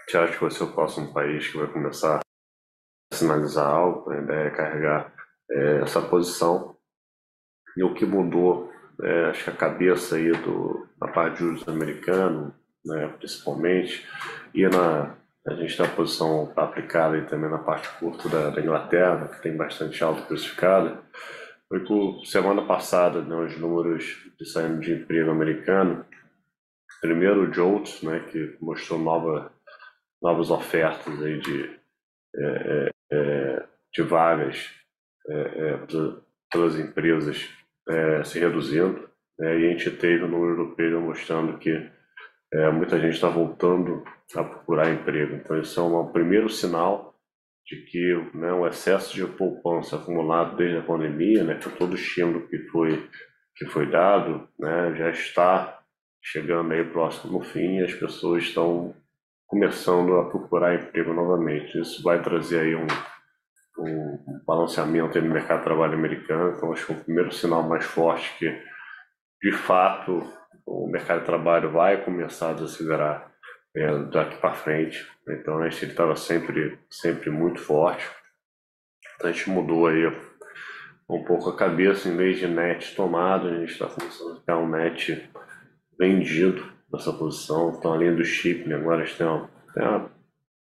Gente 0.00 0.16
acha 0.16 0.32
que 0.34 0.40
vai 0.40 0.50
ser 0.50 0.64
o 0.64 0.72
próximo 0.72 1.12
país 1.12 1.48
que 1.48 1.58
vai 1.58 1.66
começar 1.66 2.18
a 2.18 3.16
sinalizar 3.16 3.66
algo. 3.66 4.10
A 4.10 4.18
ideia 4.18 4.48
é 4.48 4.50
carregar 4.50 5.12
é, 5.50 5.80
essa 5.82 6.00
posição. 6.00 6.76
E 7.76 7.82
o 7.82 7.94
que 7.94 8.06
mudou, 8.06 8.70
é, 9.02 9.24
acho 9.26 9.44
que 9.44 9.50
a 9.50 9.56
cabeça 9.56 10.16
aí 10.16 10.30
do, 10.32 10.86
da 10.98 11.08
parte 11.08 11.38
de 11.38 11.44
juros 11.44 11.68
americano, 11.68 12.54
né, 12.84 13.08
principalmente, 13.18 14.06
e 14.54 14.66
na, 14.68 15.16
a 15.46 15.54
gente 15.54 15.76
tem 15.76 15.84
a 15.84 15.90
posição 15.90 16.52
aplicada 16.56 17.16
aí 17.16 17.26
também 17.26 17.50
na 17.50 17.58
parte 17.58 17.88
curta 17.98 18.28
da, 18.28 18.50
da 18.50 18.60
Inglaterra, 18.60 19.28
que 19.28 19.42
tem 19.42 19.56
bastante 19.56 20.02
alta 20.02 20.22
precificada, 20.22 21.02
foi 21.80 22.24
semana 22.24 22.62
passada, 22.64 23.20
né, 23.22 23.34
os 23.34 23.58
números 23.58 24.24
de 24.38 24.46
saindo 24.48 24.80
de 24.80 24.92
emprego 24.92 25.30
americano, 25.30 26.04
primeiro 27.00 27.42
o 27.42 27.52
JOLTS, 27.52 28.02
né, 28.02 28.20
que 28.30 28.56
mostrou 28.60 28.98
nova, 28.98 29.52
novas 30.22 30.50
ofertas 30.50 31.20
aí 31.22 31.38
de, 31.40 31.70
é, 32.36 32.46
é, 32.46 32.90
é 33.12 33.66
de 33.92 34.02
vagas 34.02 34.70
é, 35.28 35.34
é, 35.34 35.80
pelas 36.52 36.78
empresas 36.78 37.48
é, 37.88 38.22
se 38.22 38.38
reduzindo, 38.38 39.08
né, 39.38 39.58
e 39.58 39.66
a 39.66 39.70
gente 39.70 39.90
teve 39.90 40.22
o 40.24 40.28
número 40.28 40.52
europeu 40.52 41.00
mostrando 41.00 41.58
que 41.58 41.90
muita 42.72 43.00
gente 43.00 43.14
está 43.14 43.28
voltando 43.28 44.04
a 44.36 44.44
procurar 44.44 44.88
emprego. 44.88 45.34
Então, 45.34 45.58
isso 45.60 45.80
é 45.80 45.82
um 45.82 46.12
primeiro 46.12 46.48
sinal 46.48 47.13
de 47.66 47.76
que 47.76 48.30
né, 48.34 48.52
o 48.52 48.66
excesso 48.66 49.14
de 49.14 49.26
poupança 49.26 49.96
acumulado 49.96 50.56
desde 50.56 50.78
a 50.78 50.82
pandemia, 50.82 51.42
né, 51.44 51.54
que 51.54 51.70
todo 51.70 51.92
o 51.92 51.96
estímulo 51.96 52.46
que 52.46 52.58
foi, 52.68 53.08
que 53.56 53.64
foi 53.66 53.90
dado, 53.90 54.48
né, 54.58 54.94
já 54.96 55.10
está 55.10 55.80
chegando 56.22 56.72
aí 56.72 56.84
próximo 56.84 57.38
no 57.38 57.44
fim 57.44 57.78
e 57.78 57.84
as 57.84 57.94
pessoas 57.94 58.44
estão 58.44 58.94
começando 59.46 60.16
a 60.16 60.28
procurar 60.28 60.74
emprego 60.74 61.12
novamente. 61.12 61.78
Isso 61.78 62.02
vai 62.02 62.22
trazer 62.22 62.60
aí 62.60 62.74
um, 62.74 62.86
um 63.78 64.40
balanceamento 64.46 65.20
no 65.20 65.32
mercado 65.32 65.58
de 65.58 65.64
trabalho 65.64 65.94
americano. 65.94 66.54
Então, 66.56 66.72
acho 66.72 66.86
que 66.86 66.92
o 66.92 67.04
primeiro 67.04 67.32
sinal 67.32 67.62
mais 67.62 67.84
forte 67.84 68.36
que, 68.38 68.50
de 69.42 69.52
fato, 69.52 70.22
o 70.66 70.86
mercado 70.88 71.20
de 71.20 71.26
trabalho 71.26 71.70
vai 71.70 72.02
começar 72.02 72.50
a 72.50 72.54
desacelerar 72.54 73.33
é, 73.76 73.98
daqui 74.04 74.36
para 74.36 74.54
frente. 74.54 75.06
Então, 75.28 75.58
a 75.58 75.68
gente 75.68 75.86
estava 75.86 76.16
sempre, 76.16 76.78
sempre 76.90 77.30
muito 77.30 77.60
forte. 77.60 78.08
Então, 79.16 79.30
a 79.30 79.32
gente 79.32 79.50
mudou 79.50 79.86
aí 79.86 80.06
um 81.08 81.24
pouco 81.24 81.50
a 81.50 81.56
cabeça, 81.56 82.08
em 82.08 82.16
vez 82.16 82.38
de 82.38 82.46
net 82.46 82.94
tomado, 82.94 83.48
a 83.48 83.54
gente 83.54 83.72
está 83.72 83.86
começando 83.86 84.32
a 84.32 84.40
ficar 84.40 84.58
um 84.58 84.68
net 84.68 85.30
vendido 85.98 86.64
nessa 86.92 87.12
posição. 87.12 87.74
Então, 87.76 87.92
além 87.92 88.14
do 88.14 88.24
chip, 88.24 88.72
agora 88.72 89.02
a 89.02 89.04
gente 89.04 89.18
tem 89.18 89.26
uma, 89.26 89.50
tem 89.74 89.86
uma 89.86 90.10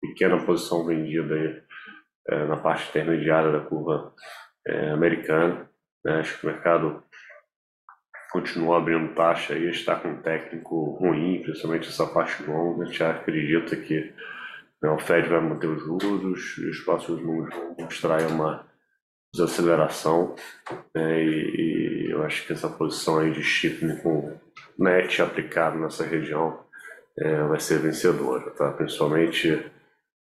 pequena 0.01 0.45
posição 0.45 0.85
vendida 0.85 1.35
aí 1.35 1.63
é, 2.29 2.47
na 2.47 2.57
parte 2.57 2.89
intermediária 2.89 3.53
da 3.53 3.61
curva 3.61 4.13
é, 4.67 4.91
americana. 4.91 5.69
Né? 6.05 6.21
Acho 6.21 6.39
que 6.39 6.47
o 6.47 6.51
mercado 6.51 7.03
continua 8.35 8.79
abrindo 8.79 9.15
taxa 9.15 9.55
e 9.55 9.71
está 9.71 9.95
com 9.95 10.09
um 10.09 10.21
técnico 10.21 10.97
ruim, 10.99 11.41
principalmente 11.41 11.89
essa 11.89 12.05
parte 12.05 12.43
longa. 12.43 12.83
A 12.83 12.87
gente 12.87 13.05
acredita 13.05 13.77
que 13.77 14.13
né, 14.83 14.91
o 14.91 14.99
Fed 14.99 15.29
vai 15.29 15.41
manter 15.41 15.69
os 15.69 15.81
juros 15.81 16.59
e 16.59 16.69
os 16.69 16.81
próximos 16.81 17.23
números 17.23 17.55
vão 17.55 17.77
mostrar 17.79 18.21
uma 18.23 18.67
desaceleração. 19.33 20.35
Né? 20.93 21.23
E, 21.23 22.09
e, 22.09 22.11
eu 22.11 22.25
acho 22.25 22.45
que 22.45 22.53
essa 22.53 22.69
posição 22.69 23.21
aí 23.21 23.31
de 23.31 23.41
shipping 23.41 23.99
com 23.99 24.37
net 24.77 25.23
aplicado 25.23 25.79
nessa 25.79 26.05
região 26.05 26.59
é, 27.17 27.45
vai 27.45 27.61
ser 27.61 27.79
vencedora, 27.79 28.51
tá? 28.51 28.73
principalmente 28.73 29.65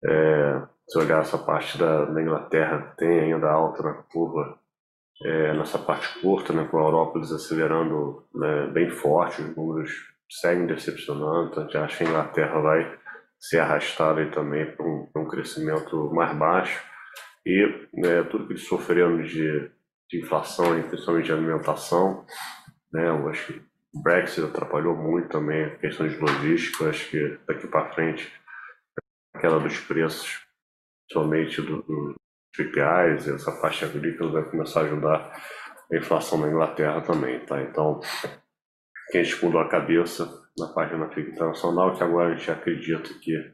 é, 0.06 0.62
se 0.86 1.00
olhar 1.00 1.22
essa 1.22 1.38
parte 1.38 1.78
da, 1.78 2.04
da 2.04 2.22
Inglaterra, 2.22 2.94
tem 2.98 3.22
ainda 3.22 3.50
alta 3.50 3.82
na 3.82 3.94
curva, 3.94 4.60
é, 5.24 5.54
nessa 5.54 5.78
parte 5.78 6.20
curta, 6.20 6.52
né, 6.54 6.68
com 6.70 6.78
a 6.78 6.84
Europa 6.84 7.20
desacelerando 7.20 8.26
né, 8.34 8.68
bem 8.68 8.90
forte, 8.90 9.42
os 9.42 9.56
números 9.56 9.92
seguem 10.30 10.66
decepcionando, 10.66 11.60
a 11.60 11.64
gente 11.64 11.78
acha 11.78 11.98
que 11.98 12.04
a 12.04 12.08
Inglaterra 12.08 12.62
vai 12.62 13.00
ser 13.40 13.60
arrastada 13.60 14.26
também 14.32 14.66
para 14.66 14.86
um, 14.86 15.08
um, 15.16 15.28
crescimento 15.28 16.12
mais 16.14 16.36
baixo. 16.38 16.84
E 17.46 17.88
né, 17.94 18.24
tudo 18.24 18.46
que 18.46 18.54
eles 18.54 18.68
sofreram 18.68 19.22
de, 19.22 19.70
de 20.10 20.22
inflação, 20.22 20.82
principalmente 20.84 21.26
de 21.26 21.34
alimentação, 21.34 22.26
né, 22.94 23.10
eu 23.10 23.28
acho 23.30 23.54
que 23.54 23.62
o 23.94 24.02
Brexit 24.02 24.46
atrapalhou 24.46 24.96
muito 24.96 25.28
também 25.30 25.66
a 25.66 25.78
questão 25.78 26.08
de 26.08 26.18
logística, 26.18 26.90
acho 26.90 27.10
que 27.10 27.38
daqui 27.48 27.68
para 27.68 27.92
frente 27.92 28.32
aquela 29.34 29.60
dos 29.60 29.80
preços 29.80 30.46
somente 31.12 31.62
do, 31.62 31.82
do 31.82 32.16
PPIs, 32.56 33.28
essa 33.28 33.52
faixa 33.54 33.86
agrícola 33.86 34.32
vai 34.32 34.44
começar 34.50 34.82
a 34.82 34.84
ajudar 34.84 35.32
a 35.92 35.96
inflação 35.96 36.40
na 36.40 36.50
Inglaterra 36.50 37.02
também, 37.02 37.40
tá? 37.46 37.62
Então, 37.62 38.00
quem 39.12 39.24
mudou 39.42 39.62
a 39.62 39.70
cabeça 39.70 40.30
na 40.58 40.68
página 40.68 41.10
FIC 41.10 41.32
internacional, 41.32 41.96
que 41.96 42.04
agora 42.04 42.30
a 42.30 42.36
gente 42.36 42.52
acredita 42.52 43.14
que 43.22 43.54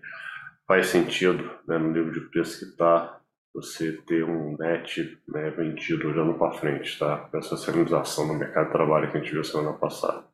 faz 0.67 0.87
sentido, 0.87 1.43
né, 1.67 1.77
no 1.77 1.91
nível 1.91 2.11
de 2.11 2.21
preço 2.21 2.59
que 2.59 2.71
está, 2.71 3.19
você 3.53 3.93
ter 4.03 4.23
um 4.23 4.55
net 4.57 5.19
né, 5.27 5.49
vendido 5.49 6.07
olhando 6.07 6.37
para 6.37 6.53
frente, 6.53 6.99
tá? 6.99 7.27
Essa 7.33 7.57
sinalização 7.57 8.27
no 8.27 8.35
mercado 8.35 8.67
de 8.67 8.71
trabalho 8.71 9.09
que 9.09 9.17
a 9.17 9.21
gente 9.21 9.33
viu 9.33 9.43
semana 9.43 9.73
passada. 9.73 10.25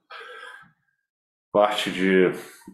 Parte 1.52 1.92
de 1.92 2.32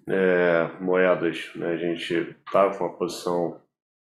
é, 0.07 0.71
moedas, 0.79 1.51
né, 1.55 1.73
a 1.73 1.77
gente 1.77 2.35
estava 2.45 2.75
com 2.75 2.85
uma 2.85 2.97
posição 2.97 3.61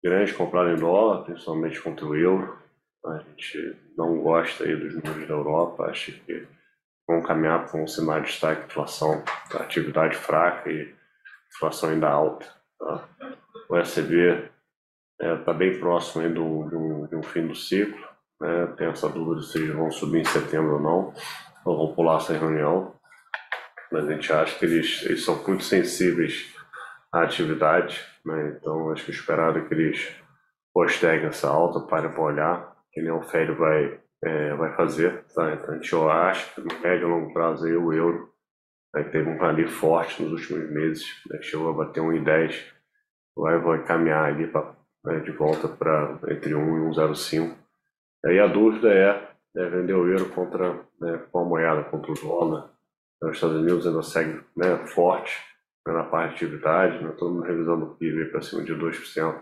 grande 0.04 0.34
comprada 0.34 0.70
em 0.70 0.76
dólar, 0.76 1.24
principalmente 1.24 1.80
contra 1.80 2.04
o 2.04 2.14
euro. 2.14 2.58
A 3.06 3.18
gente 3.18 3.76
não 3.96 4.18
gosta 4.20 4.64
aí 4.64 4.76
dos 4.76 4.94
números 4.94 5.26
da 5.26 5.34
Europa, 5.34 5.84
acha 5.84 6.12
que 6.12 6.46
vão 7.08 7.22
caminhar 7.22 7.66
para 7.66 7.80
um 7.80 7.86
cenário 7.86 8.24
de 8.24 8.30
destaque, 8.30 8.66
inflação, 8.66 9.22
atividade 9.54 10.16
fraca 10.16 10.70
e 10.70 10.94
inflação 11.54 11.90
ainda 11.90 12.08
alta. 12.08 12.46
Tá? 12.78 13.08
O 13.68 13.78
ECB 13.78 14.50
está 15.18 15.26
é, 15.26 15.36
tá 15.36 15.52
bem 15.54 15.78
próximo 15.78 16.22
aí 16.22 16.32
do, 16.32 16.68
de, 16.68 16.76
um, 16.76 17.06
de 17.06 17.16
um 17.16 17.22
fim 17.22 17.46
do 17.46 17.54
ciclo, 17.54 18.06
né? 18.40 18.66
tem 18.76 18.88
essa 18.88 19.08
dúvida 19.08 19.42
se 19.42 19.58
eles 19.58 19.74
vão 19.74 19.90
subir 19.90 20.20
em 20.20 20.24
setembro 20.24 20.74
ou 20.74 20.80
não, 20.80 21.14
ou 21.64 21.76
vão 21.76 21.94
pular 21.94 22.16
essa 22.16 22.34
reunião, 22.34 22.94
mas 23.90 24.06
a 24.06 24.12
gente 24.12 24.32
acha 24.32 24.58
que 24.58 24.64
eles, 24.64 25.02
eles 25.04 25.24
são 25.24 25.42
muito 25.46 25.64
sensíveis 25.64 26.54
à 27.12 27.22
atividade, 27.22 28.13
né? 28.24 28.56
então 28.56 28.90
acho 28.90 29.04
que 29.04 29.10
esperado 29.10 29.66
que 29.66 29.74
eles 29.74 30.14
posterguem 30.72 31.28
essa 31.28 31.48
alta, 31.48 31.80
parem 31.80 32.10
para 32.10 32.22
olhar, 32.22 32.76
que 32.92 33.00
nem 33.00 33.12
o 33.12 33.22
Fed 33.22 33.52
vai, 33.52 34.00
é, 34.22 34.54
vai 34.54 34.74
fazer, 34.74 35.24
tá? 35.34 35.52
então 35.52 36.10
a 36.10 36.32
gente 36.32 36.54
que 36.54 36.60
no 36.60 36.80
médio 36.80 37.08
e 37.08 37.10
longo 37.10 37.32
prazo 37.32 37.66
aí, 37.66 37.76
o 37.76 37.92
euro 37.92 38.32
né, 38.94 39.04
teve 39.04 39.28
um 39.28 39.38
rally 39.38 39.66
forte 39.68 40.22
nos 40.22 40.32
últimos 40.32 40.70
meses, 40.70 41.06
né, 41.30 41.40
chegou 41.42 41.70
a 41.70 41.72
bater 41.72 42.02
1,10, 42.02 42.54
vai, 43.36 43.58
vai 43.58 43.84
caminhar 43.84 44.24
ali 44.24 44.46
pra, 44.46 44.74
né, 45.04 45.20
de 45.20 45.30
volta 45.32 45.68
para 45.68 46.18
entre 46.28 46.54
1 46.54 46.78
e 46.78 46.94
1,05. 46.94 47.56
Aí 48.24 48.38
a 48.38 48.46
dúvida 48.46 48.92
é, 48.92 49.28
é 49.56 49.68
vender 49.68 49.94
o 49.94 50.10
euro 50.10 50.30
contra 50.30 50.80
né, 51.00 51.20
qual 51.30 51.44
moeda, 51.44 51.84
contra 51.84 52.10
o 52.10 52.14
dólar. 52.14 52.70
Então, 53.16 53.30
os 53.30 53.36
Estados 53.36 53.56
Unidos 53.56 53.86
ainda 53.86 54.02
segue 54.02 54.40
né, 54.56 54.76
forte 54.86 55.36
né, 55.36 55.53
na 55.92 56.04
parte 56.04 56.38
de 56.38 56.44
atividade, 56.46 57.04
né, 57.04 57.12
todo 57.18 57.34
mundo 57.34 57.44
revisando 57.44 57.84
o 57.84 57.94
PIB 57.96 58.26
para 58.26 58.40
cima 58.40 58.62
de 58.62 58.74
2% 58.74 59.40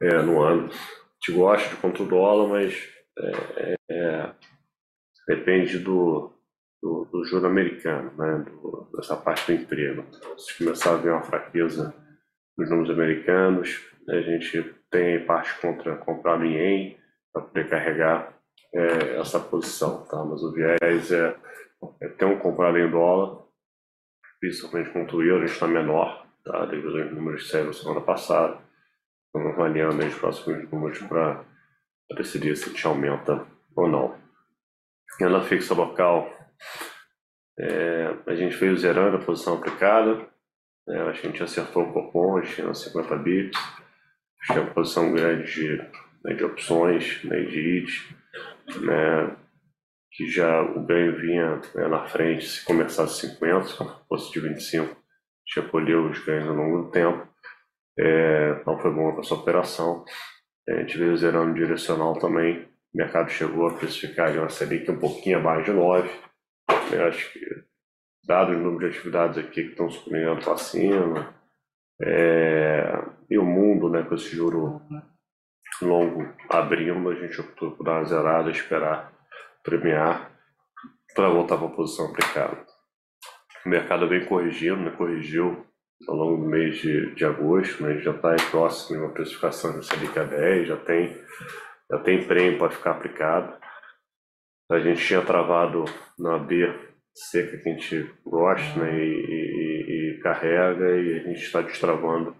é, 0.00 0.22
no 0.22 0.42
ano. 0.42 0.66
A 0.66 0.70
gente 0.70 1.38
gosta 1.38 1.68
de 1.68 1.76
contra 1.76 2.02
o 2.02 2.06
dólar, 2.06 2.48
mas 2.48 2.88
é, 3.18 3.76
é, 3.88 4.30
depende 5.28 5.78
do, 5.78 6.32
do, 6.82 7.04
do 7.04 7.24
juro 7.24 7.46
americano, 7.46 8.12
né, 8.16 8.44
do, 8.44 8.90
dessa 8.96 9.16
parte 9.16 9.52
do 9.52 9.62
emprego. 9.62 10.04
Se 10.36 10.58
começar 10.58 10.94
a 10.94 10.96
ver 10.96 11.10
uma 11.10 11.22
fraqueza 11.22 11.94
nos 12.56 12.70
números 12.70 12.90
americanos, 12.90 13.80
a 14.08 14.20
gente 14.20 14.74
tem 14.90 15.24
parte 15.24 15.60
contra 15.60 15.96
comprado 15.96 16.44
em 16.44 16.54
yen 16.54 16.96
para 17.32 17.42
poder 17.42 17.68
carregar 17.68 18.34
é, 18.74 19.16
essa 19.18 19.38
posição, 19.38 20.04
tá? 20.06 20.24
Mas 20.24 20.42
o 20.42 20.52
viés 20.52 21.12
é, 21.12 21.36
é 22.00 22.08
ter 22.08 22.24
um 22.24 22.38
comprado 22.38 22.78
em 22.78 22.90
dólar, 22.90 23.44
principalmente 24.40 24.90
contra 24.90 25.16
o 25.16 25.22
euro, 25.22 25.44
está 25.44 25.66
menor, 25.66 26.26
tá? 26.44 26.66
Devido 26.66 26.98
aos 26.98 27.12
números 27.12 27.50
que 27.50 27.72
semana 27.74 28.00
passada. 28.00 28.58
Estamos 29.26 29.54
avaliando 29.54 30.04
os 30.04 30.14
próximos 30.14 30.70
números 30.70 30.98
para 31.00 31.44
decidir 32.16 32.56
se 32.56 32.64
a 32.64 32.68
gente 32.68 32.86
aumenta 32.86 33.46
ou 33.76 33.88
não. 33.88 34.18
Renda 35.20 35.42
fixa 35.42 35.74
local, 35.74 36.32
é, 37.58 38.14
a 38.26 38.34
gente 38.34 38.56
veio 38.56 38.76
zerando 38.76 39.16
a 39.16 39.20
posição 39.20 39.54
aplicada. 39.54 40.26
É, 40.88 41.00
a 41.00 41.12
gente 41.12 41.42
acertou 41.42 41.82
o 41.82 41.92
cupom, 41.92 42.38
a 42.38 42.42
gente 42.42 42.54
tinha 42.54 42.72
50 42.72 43.16
bips. 43.16 43.58
Tinha 44.46 44.62
uma 44.62 44.70
posição 44.70 45.12
grande 45.12 45.52
de, 45.52 45.76
né, 46.24 46.34
de 46.34 46.44
opções, 46.44 47.22
né, 47.24 47.40
de 47.42 47.58
IT, 47.58 48.16
né, 48.80 49.36
que 50.18 50.28
já 50.28 50.60
o 50.62 50.84
ganho 50.84 51.16
vinha 51.16 51.60
né, 51.76 51.86
na 51.86 52.08
frente 52.08 52.44
se 52.44 52.64
começasse 52.64 53.28
50, 53.28 53.68
se 53.68 53.76
fosse 54.08 54.32
de 54.32 54.40
25, 54.40 54.96
já 55.54 55.62
colheu 55.62 56.10
os 56.10 56.18
ganhos 56.24 56.48
ao 56.48 56.56
longo 56.56 56.82
do 56.82 56.90
tempo. 56.90 57.24
É, 57.96 58.58
então 58.60 58.76
foi 58.80 58.92
bom 58.92 59.16
essa 59.20 59.34
operação. 59.34 60.04
A 60.68 60.72
gente 60.80 60.98
veio 60.98 61.16
zerando 61.16 61.54
direcional 61.54 62.18
também. 62.18 62.64
O 62.92 62.98
mercado 62.98 63.30
chegou 63.30 63.68
a 63.68 63.74
precificar 63.74 64.36
uma 64.36 64.48
Selic 64.48 64.90
um 64.90 64.98
pouquinho 64.98 65.38
abaixo 65.38 65.66
de 65.66 65.78
9 65.78 66.10
eu 66.92 67.06
acho 67.06 67.32
que, 67.32 67.40
dado 68.24 68.52
o 68.52 68.58
número 68.58 68.80
de 68.80 68.96
atividades 68.96 69.38
aqui 69.38 69.62
que 69.62 69.70
estão 69.70 69.88
suprindo 69.88 70.36
para 70.42 70.56
cima, 70.56 71.34
é, 72.02 73.04
e 73.30 73.38
o 73.38 73.44
mundo, 73.44 73.88
né, 73.88 74.02
com 74.02 74.16
esse 74.16 74.34
juro 74.34 74.82
longo 75.80 76.34
abrindo, 76.48 77.08
a 77.08 77.14
gente 77.14 77.40
optou 77.40 77.72
por 77.72 77.84
dar 77.84 77.98
uma 77.98 78.04
zerada, 78.04 78.50
esperar 78.50 79.17
premiar 79.68 80.30
para 81.14 81.28
voltar 81.28 81.58
para 81.58 81.66
a 81.66 81.70
posição 81.70 82.06
aplicada. 82.06 82.64
O 83.66 83.68
mercado 83.68 84.08
vem 84.08 84.24
corrigindo, 84.24 84.76
né, 84.76 84.90
corrigiu 84.90 85.66
ao 86.08 86.14
longo 86.14 86.42
do 86.42 86.48
mês 86.48 86.78
de, 86.78 87.14
de 87.14 87.24
agosto, 87.24 87.82
né, 87.82 87.98
já 87.98 88.12
está 88.12 88.34
próximo 88.50 88.98
de 88.98 89.04
uma 89.04 89.12
precificação 89.12 89.78
de 89.78 89.84
Selic 89.84 90.18
a 90.18 90.24
10, 90.24 90.68
já 90.68 90.76
tem, 90.76 91.16
já 91.90 91.98
tem 91.98 92.26
prêmio 92.26 92.58
para 92.58 92.70
ficar 92.70 92.92
aplicado. 92.92 93.52
A 94.70 94.78
gente 94.78 95.04
tinha 95.04 95.22
travado 95.22 95.84
na 96.18 96.38
B 96.38 96.72
seca 97.12 97.58
que 97.58 97.68
a 97.68 97.72
gente 97.72 98.10
gosta 98.24 98.78
né, 98.78 98.96
e, 98.96 99.24
e, 99.26 100.14
e 100.16 100.20
carrega 100.20 100.90
e 100.96 101.18
a 101.18 101.22
gente 101.24 101.40
está 101.40 101.60
destravando 101.60 102.36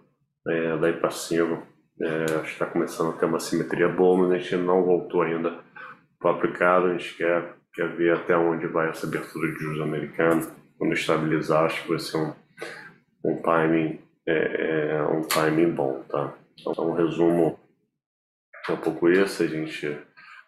é, 0.47 0.77
daí 0.77 0.93
para 0.93 1.09
cima. 1.09 1.63
É, 2.01 2.23
acho 2.23 2.43
que 2.43 2.49
está 2.51 2.65
começando 2.65 3.09
a 3.09 3.17
ter 3.17 3.25
uma 3.25 3.41
simetria 3.41 3.89
boa, 3.89 4.17
mas 4.17 4.31
a 4.31 4.37
gente 4.37 4.55
não 4.55 4.83
voltou 4.83 5.21
ainda 5.21 5.59
para 6.19 6.31
o 6.31 6.35
aplicado. 6.35 6.87
A 6.87 6.91
gente 6.91 7.15
quer, 7.15 7.53
quer 7.73 7.87
ver 7.95 8.13
até 8.13 8.37
onde 8.37 8.67
vai 8.67 8.89
essa 8.89 9.07
abertura 9.07 9.51
de 9.51 9.57
juros 9.57 9.81
americano. 9.81 10.51
Quando 10.77 10.93
estabilizar, 10.93 11.65
acho 11.65 11.81
que 11.83 11.89
vai 11.89 11.99
ser 11.99 12.17
um, 12.17 12.33
um 13.25 13.41
timing 13.41 13.99
é, 14.29 14.91
é 14.91 15.03
um 15.03 15.23
timing 15.23 15.71
bom, 15.71 16.03
tá? 16.03 16.33
Então, 16.59 16.89
um 16.89 16.93
resumo 16.93 17.59
é 18.67 18.71
um 18.71 18.77
pouco 18.77 19.09
esse. 19.09 19.43
A 19.43 19.47
gente 19.47 19.97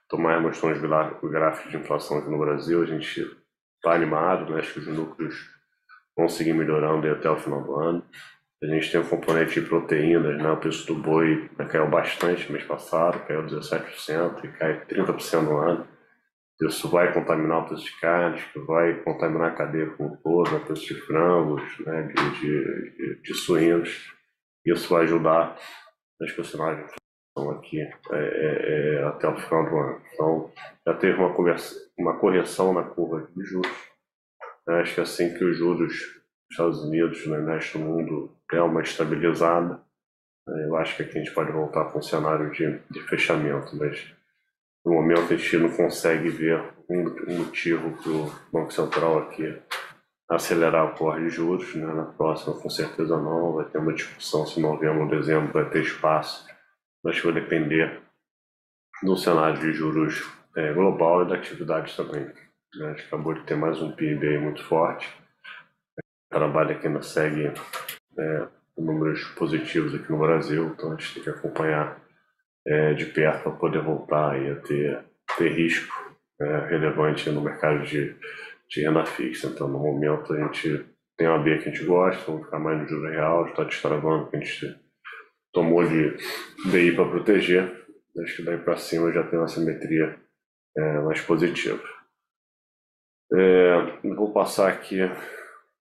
tomar 0.07 0.39
mostrou 0.39 0.71
os 0.71 0.79
gráficos 0.79 1.71
de 1.71 1.77
inflação 1.77 2.19
aqui 2.19 2.29
no 2.29 2.37
Brasil, 2.37 2.83
a 2.83 2.85
gente 2.85 3.21
está 3.77 3.93
animado, 3.93 4.51
né? 4.51 4.59
acho 4.59 4.73
que 4.73 4.79
os 4.79 4.87
núcleos 4.87 5.49
vão 6.15 6.29
seguir 6.29 6.53
melhorando 6.53 7.09
até 7.09 7.29
o 7.29 7.37
final 7.37 7.63
do 7.63 7.79
ano. 7.79 8.05
A 8.63 8.67
gente 8.67 8.91
tem 8.91 9.01
um 9.01 9.07
componente 9.07 9.59
de 9.59 9.67
proteínas, 9.67 10.37
né? 10.37 10.51
o 10.51 10.57
preço 10.57 10.85
do 10.85 10.93
boi 10.93 11.49
caiu 11.69 11.89
bastante 11.89 12.51
mês 12.51 12.63
passado, 12.63 13.25
caiu 13.25 13.43
17% 13.43 14.45
e 14.45 14.47
cai 14.49 14.85
30% 14.85 15.41
no 15.41 15.57
ano. 15.57 15.87
Isso 16.61 16.87
vai 16.87 17.11
contaminar 17.11 17.63
o 17.63 17.67
preço 17.67 17.85
de 17.85 17.99
carnes, 17.99 18.43
vai 18.67 18.93
contaminar 19.01 19.49
a 19.49 19.55
cadeia 19.55 19.89
como 19.91 20.15
todo, 20.17 20.51
né? 20.51 20.57
o 20.57 20.65
preço 20.65 20.93
de 20.93 21.01
frangos, 21.01 21.63
né? 21.79 22.03
de, 22.03 22.39
de, 22.39 22.91
de, 22.91 23.21
de 23.23 23.33
suínos. 23.33 24.13
Isso 24.63 24.93
vai 24.93 25.05
ajudar 25.05 25.57
nas 26.19 26.31
personagens 26.31 26.91
aqui 27.49 27.81
é, 27.81 27.89
é, 28.11 28.95
é, 28.99 29.03
até 29.05 29.27
o 29.27 29.37
final 29.37 29.69
do 29.69 29.77
ano. 29.77 30.01
Então, 30.13 30.51
já 30.85 30.93
teve 30.93 31.17
uma, 31.17 31.33
conversa, 31.33 31.75
uma 31.97 32.19
correção 32.19 32.73
na 32.73 32.83
curva 32.83 33.27
de 33.35 33.43
juros. 33.43 33.71
Né? 34.67 34.81
Acho 34.81 34.95
que 34.95 35.01
assim 35.01 35.33
que 35.33 35.43
os 35.43 35.57
juros 35.57 35.93
dos 35.93 36.51
Estados 36.51 36.83
Unidos, 36.83 37.25
né, 37.25 37.39
neste 37.39 37.77
mundo, 37.77 38.35
é 38.51 38.61
uma 38.61 38.81
estabilizada, 38.81 39.81
né? 40.47 40.65
eu 40.67 40.75
acho 40.75 40.95
que 40.95 41.03
aqui 41.03 41.17
a 41.17 41.23
gente 41.23 41.33
pode 41.33 41.51
voltar 41.51 41.85
para 41.85 41.97
um 41.97 42.01
cenário 42.01 42.51
de, 42.51 42.79
de 42.89 43.01
fechamento, 43.07 43.75
mas 43.75 44.13
no 44.85 44.93
momento 44.93 45.33
a 45.33 45.37
gente 45.37 45.57
não 45.57 45.69
consegue 45.69 46.29
ver 46.29 46.61
um, 46.89 47.07
um 47.27 47.37
motivo 47.45 47.91
para 48.01 48.11
o 48.11 48.31
Banco 48.51 48.73
Central 48.73 49.19
aqui 49.19 49.61
acelerar 50.29 50.85
o 50.85 50.97
corte 50.97 51.23
de 51.23 51.29
juros. 51.29 51.75
Né? 51.75 51.85
Na 51.85 52.05
próxima, 52.05 52.55
com 52.59 52.69
certeza 52.69 53.17
não, 53.17 53.53
vai 53.53 53.65
ter 53.65 53.77
uma 53.77 53.93
discussão 53.93 54.45
se 54.45 54.59
novembro 54.59 55.03
ou 55.03 55.09
dezembro 55.09 55.51
vai 55.51 55.69
ter 55.69 55.83
espaço 55.83 56.49
mas 57.03 57.19
vai 57.19 57.33
depender 57.33 58.01
do 59.03 59.17
cenário 59.17 59.59
de 59.59 59.73
juros 59.73 60.21
é, 60.55 60.71
global 60.73 61.23
e 61.23 61.29
da 61.29 61.35
atividade 61.35 61.95
também. 61.95 62.25
Né? 62.25 62.85
A 62.85 62.93
gente 62.93 63.07
acabou 63.07 63.33
de 63.33 63.43
ter 63.43 63.55
mais 63.55 63.81
um 63.81 63.91
PIB 63.91 64.37
muito 64.37 64.63
forte. 64.63 65.09
O 65.97 66.35
trabalho 66.35 66.71
aqui 66.71 66.87
ainda 66.87 67.01
segue 67.01 67.51
é, 68.21 68.47
números 68.77 69.23
positivos 69.35 69.93
aqui 69.95 70.11
no 70.11 70.19
Brasil, 70.19 70.67
então 70.67 70.91
a 70.91 70.95
gente 70.95 71.15
tem 71.15 71.23
que 71.23 71.29
acompanhar 71.29 72.01
é, 72.65 72.93
de 72.93 73.05
perto 73.05 73.43
para 73.43 73.51
poder 73.53 73.81
voltar 73.81 74.35
a 74.35 74.55
ter, 74.61 75.03
ter 75.37 75.49
risco 75.49 75.93
é, 76.39 76.69
relevante 76.69 77.29
no 77.29 77.41
mercado 77.41 77.83
de, 77.83 78.15
de 78.69 78.81
renda 78.81 79.05
fixa. 79.05 79.47
Então, 79.47 79.67
no 79.67 79.79
momento, 79.79 80.33
a 80.33 80.37
gente 80.37 80.85
tem 81.17 81.27
uma 81.27 81.39
B 81.39 81.57
que 81.57 81.69
a 81.69 81.71
gente 81.71 81.85
gosta, 81.85 82.23
vamos 82.25 82.45
ficar 82.45 82.59
mais 82.59 82.79
no 82.79 82.87
juro 82.87 83.09
real, 83.09 83.47
está 83.47 83.63
destravando, 83.63 84.29
que 84.29 84.37
a 84.37 84.39
gente 84.39 84.79
tomou 85.53 85.83
de 85.83 86.15
DI 86.69 86.95
para 86.95 87.09
proteger. 87.09 87.81
Acho 88.23 88.37
que 88.37 88.43
daí 88.43 88.57
para 88.57 88.77
cima 88.77 89.11
já 89.11 89.23
tem 89.23 89.39
uma 89.39 89.47
simetria 89.47 90.17
é, 90.75 90.99
mais 90.99 91.21
positiva. 91.21 91.81
É, 93.33 93.99
vou 94.15 94.33
passar 94.33 94.69
aqui 94.69 94.99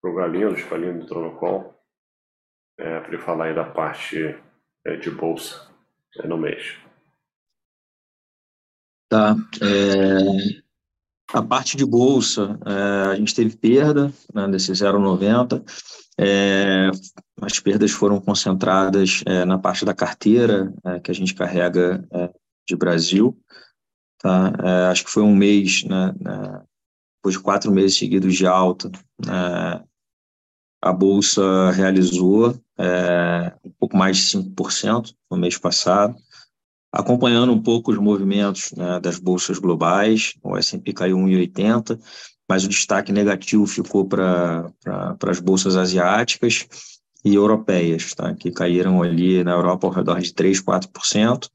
para 0.00 0.10
o 0.10 0.14
Galinho, 0.14 0.54
do 0.54 0.68
Galinho 0.68 1.00
do 1.00 1.06
Tronocol, 1.06 1.79
é, 2.80 3.00
para 3.00 3.18
falar 3.18 3.46
aí 3.46 3.54
da 3.54 3.64
parte 3.64 4.36
é, 4.84 4.96
de 4.96 5.10
bolsa 5.10 5.68
é, 6.16 6.26
no 6.26 6.38
mês. 6.38 6.76
Tá. 9.08 9.36
A 11.32 11.42
parte 11.42 11.76
de 11.76 11.84
bolsa, 11.84 12.58
é, 12.66 13.10
a 13.12 13.14
gente 13.16 13.34
teve 13.34 13.56
perda 13.56 14.12
né, 14.34 14.48
desse 14.48 14.72
0,90. 14.72 15.62
É, 16.18 16.90
as 17.40 17.58
perdas 17.60 17.90
foram 17.92 18.20
concentradas 18.20 19.22
é, 19.26 19.44
na 19.44 19.58
parte 19.58 19.84
da 19.84 19.94
carteira 19.94 20.72
é, 20.84 21.00
que 21.00 21.10
a 21.10 21.14
gente 21.14 21.34
carrega 21.34 22.04
de 22.68 22.76
Brasil. 22.76 23.38
Tá? 24.18 24.90
Acho 24.90 25.04
que 25.04 25.10
foi 25.10 25.22
um 25.22 25.34
mês, 25.34 25.84
né, 25.84 26.14
né, 26.20 26.62
depois 27.16 27.36
de 27.36 27.42
quatro 27.42 27.72
meses 27.72 27.96
seguidos 27.96 28.34
de 28.34 28.46
alta, 28.46 28.90
né, 29.24 29.82
a 30.82 30.92
Bolsa 30.92 31.70
realizou 31.70 32.58
um 33.64 33.70
pouco 33.78 33.96
mais 33.96 34.16
de 34.16 34.38
5% 34.38 35.14
no 35.30 35.36
mês 35.36 35.58
passado 35.58 36.16
acompanhando 36.92 37.52
um 37.52 37.62
pouco 37.62 37.92
os 37.92 37.98
movimentos 37.98 38.72
né, 38.72 38.98
das 39.00 39.18
bolsas 39.18 39.58
globais, 39.58 40.34
o 40.42 40.56
S&P 40.56 40.92
caiu 40.92 41.16
1,80, 41.18 41.98
mas 42.48 42.64
o 42.64 42.68
destaque 42.68 43.12
negativo 43.12 43.66
ficou 43.66 44.06
para 44.06 44.72
as 45.28 45.40
bolsas 45.40 45.76
asiáticas 45.76 46.66
e 47.24 47.34
europeias, 47.34 48.12
tá, 48.14 48.34
que 48.34 48.50
caíram 48.50 49.02
ali 49.02 49.44
na 49.44 49.52
Europa 49.52 49.86
ao 49.86 49.92
redor 49.92 50.20
de 50.20 50.32
3, 50.34 50.60
4%, 50.60 51.48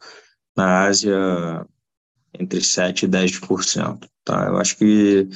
na 0.55 0.83
Ásia 0.83 1.67
entre 2.39 2.59
7% 2.59 3.03
e 3.03 3.07
10%. 3.07 4.07
Tá? 4.23 4.45
Eu 4.45 4.57
acho 4.57 4.77
que 4.77 5.27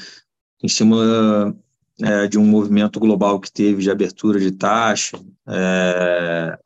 em 0.64 0.68
cima 0.68 1.56
é, 2.02 2.28
de 2.28 2.38
um 2.38 2.46
movimento 2.46 3.00
global 3.00 3.40
que 3.40 3.52
teve 3.52 3.82
de 3.82 3.92
abertura 3.92 4.40
de 4.40 4.52
taxa, 4.52 5.18
é, 5.48 6.60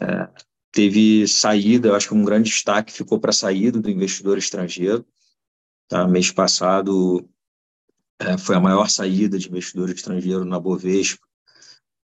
é, 0.00 0.28
teve 0.72 1.28
saída, 1.28 1.88
eu 1.88 1.94
acho 1.94 2.08
que 2.08 2.14
um 2.14 2.24
grande 2.24 2.50
destaque 2.50 2.92
ficou 2.92 3.20
para 3.20 3.30
a 3.30 3.34
saída 3.34 3.80
do 3.80 3.90
investidor 3.90 4.38
estrangeiro. 4.38 5.06
Tá? 5.88 6.08
Mês 6.08 6.30
passado 6.30 7.28
é, 8.18 8.38
foi 8.38 8.56
a 8.56 8.60
maior 8.60 8.88
saída 8.88 9.38
de 9.38 9.48
investidor 9.48 9.90
estrangeiro 9.90 10.44
na 10.44 10.58
Bovespa 10.58 11.26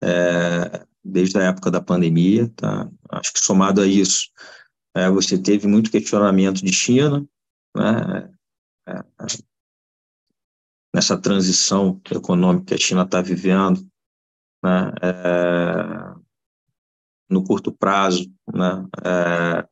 é, 0.03 0.85
desde 1.03 1.37
a 1.37 1.43
época 1.43 1.71
da 1.71 1.81
pandemia. 1.81 2.51
Tá? 2.55 2.89
Acho 3.09 3.33
que 3.33 3.39
somado 3.39 3.81
a 3.81 3.87
isso, 3.87 4.29
é, 4.95 5.09
você 5.09 5.37
teve 5.37 5.67
muito 5.67 5.91
questionamento 5.91 6.63
de 6.63 6.73
China, 6.73 7.25
né? 7.75 8.31
Nessa 10.97 11.15
transição 11.15 12.01
econômica 12.09 12.65
que 12.65 12.73
a 12.73 12.77
China 12.79 13.03
está 13.03 13.21
vivendo, 13.21 13.87
né? 14.63 14.91
É, 14.99 16.15
no 17.29 17.43
curto 17.43 17.71
prazo, 17.71 18.25
né? 18.51 18.83
É, 19.05 19.67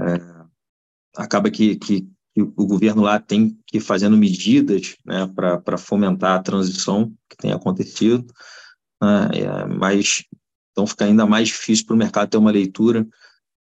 é, 0.00 0.44
acaba 1.16 1.50
que, 1.50 1.74
que, 1.74 2.02
que, 2.32 2.42
o 2.42 2.64
governo 2.64 3.02
lá 3.02 3.18
tem 3.18 3.58
que 3.66 3.78
ir 3.78 3.80
fazendo 3.80 4.16
medidas 4.16 4.94
né, 5.04 5.26
para 5.34 5.76
fomentar 5.76 6.38
a 6.38 6.42
transição 6.42 7.12
que 7.28 7.36
tem 7.36 7.52
acontecido, 7.52 8.24
né? 9.02 9.30
é, 9.34 9.66
mas 9.66 10.22
então 10.70 10.86
fica 10.86 11.06
ainda 11.06 11.26
mais 11.26 11.48
difícil 11.48 11.86
para 11.86 11.94
o 11.94 11.98
mercado 11.98 12.30
ter 12.30 12.36
uma 12.36 12.52
leitura 12.52 13.04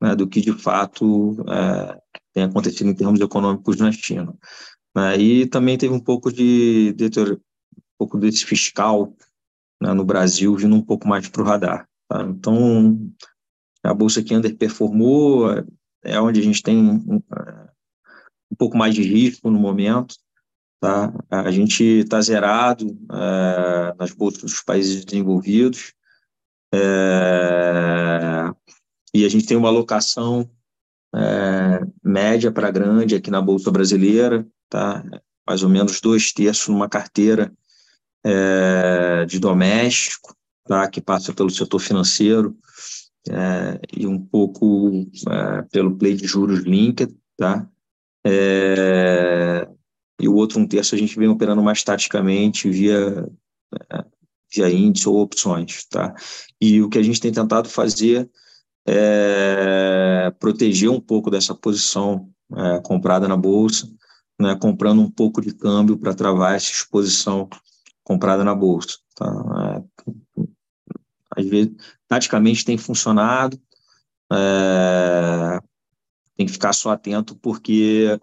né, 0.03 0.15
do 0.15 0.29
que 0.29 0.43
de 0.43 0.53
fato 0.53 1.35
é, 1.49 1.99
tem 2.35 2.43
acontecido 2.45 2.91
em 2.91 2.95
termos 2.95 3.21
econômicos 3.21 3.79
na 3.79 3.91
China. 3.91 4.37
E 5.18 5.46
também 5.46 5.78
teve 5.78 5.92
um 5.92 6.00
pouco 6.00 6.33
de, 6.33 6.92
de 6.92 7.07
um 7.07 7.38
pouco 7.98 8.18
desse 8.18 8.44
fiscal 8.44 9.14
né, 9.81 9.92
no 9.92 10.05
Brasil 10.05 10.55
vindo 10.57 10.74
um 10.74 10.83
pouco 10.83 11.09
mais 11.09 11.28
para 11.28 11.42
o 11.42 11.44
radar. 11.44 11.88
Tá? 12.09 12.22
Então, 12.22 13.11
a 13.83 13.92
bolsa 13.94 14.22
que 14.22 14.35
underperformou 14.35 15.48
é 16.05 16.20
onde 16.20 16.40
a 16.40 16.42
gente 16.42 16.62
tem 16.62 16.76
um, 16.76 17.22
um 18.50 18.57
pouco 18.57 18.76
mais 18.76 18.94
de 18.94 19.02
risco 19.02 19.50
no 19.50 19.59
momento. 19.59 20.14
Tá? 20.81 21.12
A 21.31 21.50
gente 21.50 21.83
está 21.83 22.20
zerado 22.20 22.87
é, 23.11 23.94
nas 23.98 24.12
bolsas 24.12 24.42
dos 24.42 24.62
países 24.62 25.05
desenvolvidos 25.05 25.94
é, 26.74 28.50
e 29.14 29.24
a 29.24 29.28
gente 29.28 29.46
tem 29.46 29.57
uma 29.57 29.68
alocação 29.68 30.50
é, 31.14 31.81
média 32.02 32.50
para 32.50 32.70
grande 32.70 33.14
aqui 33.14 33.31
na 33.31 33.40
bolsa 33.40 33.70
brasileira, 33.70 34.46
tá? 34.73 35.05
mais 35.47 35.63
ou 35.63 35.69
menos 35.69 36.01
dois 36.01 36.33
terços 36.33 36.69
numa 36.69 36.89
carteira 36.89 37.53
é, 38.25 39.27
de 39.27 39.39
doméstico, 39.39 40.35
tá? 40.65 40.89
que 40.89 41.01
passa 41.01 41.35
pelo 41.35 41.51
setor 41.51 41.79
financeiro 41.79 42.57
é, 43.29 43.79
e 43.95 44.07
um 44.07 44.19
pouco 44.19 45.07
é, 45.29 45.63
pelo 45.71 45.97
play 45.99 46.15
de 46.15 46.27
juros 46.27 46.61
linked, 46.61 47.15
tá? 47.37 47.69
É, 48.25 49.69
e 50.19 50.29
o 50.29 50.35
outro 50.35 50.59
um 50.59 50.67
terço 50.67 50.95
a 50.95 50.99
gente 50.99 51.19
vem 51.19 51.29
operando 51.29 51.63
mais 51.63 51.83
taticamente 51.83 52.71
via 52.71 53.29
é, 53.91 54.05
via 54.55 54.71
índice 54.71 55.09
ou 55.09 55.21
opções, 55.21 55.85
tá? 55.85 56.15
E 56.61 56.81
o 56.81 56.89
que 56.89 56.99
a 56.99 57.03
gente 57.03 57.21
tem 57.21 57.33
tentado 57.33 57.69
fazer 57.69 58.31
é 58.87 60.33
proteger 60.39 60.91
um 60.91 61.01
pouco 61.01 61.31
dessa 61.31 61.55
posição 61.55 62.29
é, 62.57 62.81
comprada 62.81 63.29
na 63.29 63.37
bolsa, 63.37 63.89
né, 64.42 64.57
comprando 64.57 65.00
um 65.00 65.11
pouco 65.11 65.40
de 65.40 65.55
câmbio 65.55 65.96
para 65.96 66.14
travar 66.14 66.55
essa 66.55 66.70
exposição 66.70 67.48
comprada 68.02 68.42
na 68.42 68.55
bolsa. 68.55 68.98
Tá? 69.14 69.26
É, 70.37 70.42
às 71.37 71.46
vezes, 71.46 71.72
taticamente 72.09 72.64
tem 72.64 72.76
funcionado, 72.76 73.61
é, 74.33 75.61
tem 76.37 76.46
que 76.46 76.52
ficar 76.52 76.72
só 76.72 76.90
atento 76.90 77.37
porque 77.37 78.18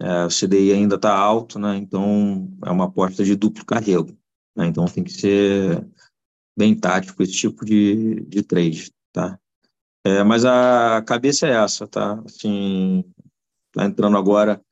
é, 0.00 0.24
o 0.24 0.28
CDI 0.28 0.72
ainda 0.72 0.94
está 0.94 1.12
alto, 1.14 1.58
né? 1.58 1.76
então 1.76 2.48
é 2.64 2.70
uma 2.70 2.84
aposta 2.84 3.24
de 3.24 3.34
duplo 3.34 3.64
carrego. 3.64 4.16
Né? 4.56 4.66
Então 4.66 4.84
tem 4.86 5.02
que 5.02 5.12
ser 5.12 5.84
bem 6.56 6.74
tático 6.74 7.22
esse 7.22 7.32
tipo 7.32 7.64
de, 7.64 8.20
de 8.28 8.42
trade. 8.42 8.92
Tá? 9.12 9.38
É, 10.04 10.22
mas 10.22 10.44
a 10.44 11.02
cabeça 11.02 11.46
é 11.46 11.52
essa, 11.52 11.86
tá? 11.86 12.22
Assim, 12.24 13.04
tá 13.72 13.84
entrando 13.84 14.16
agora 14.16 14.62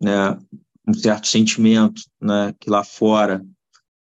né, 0.00 0.38
um 0.86 0.94
certo 0.94 1.26
sentimento 1.26 2.02
né, 2.20 2.54
que 2.60 2.70
lá 2.70 2.84
fora 2.84 3.44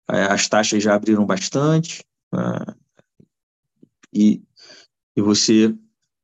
é, 0.10 0.24
as 0.24 0.48
taxas 0.48 0.84
já 0.84 0.96
abriram 0.96 1.26
bastante, 1.26 2.04
né, 2.34 2.76
e, 4.14 4.42
e 5.16 5.22
você 5.22 5.76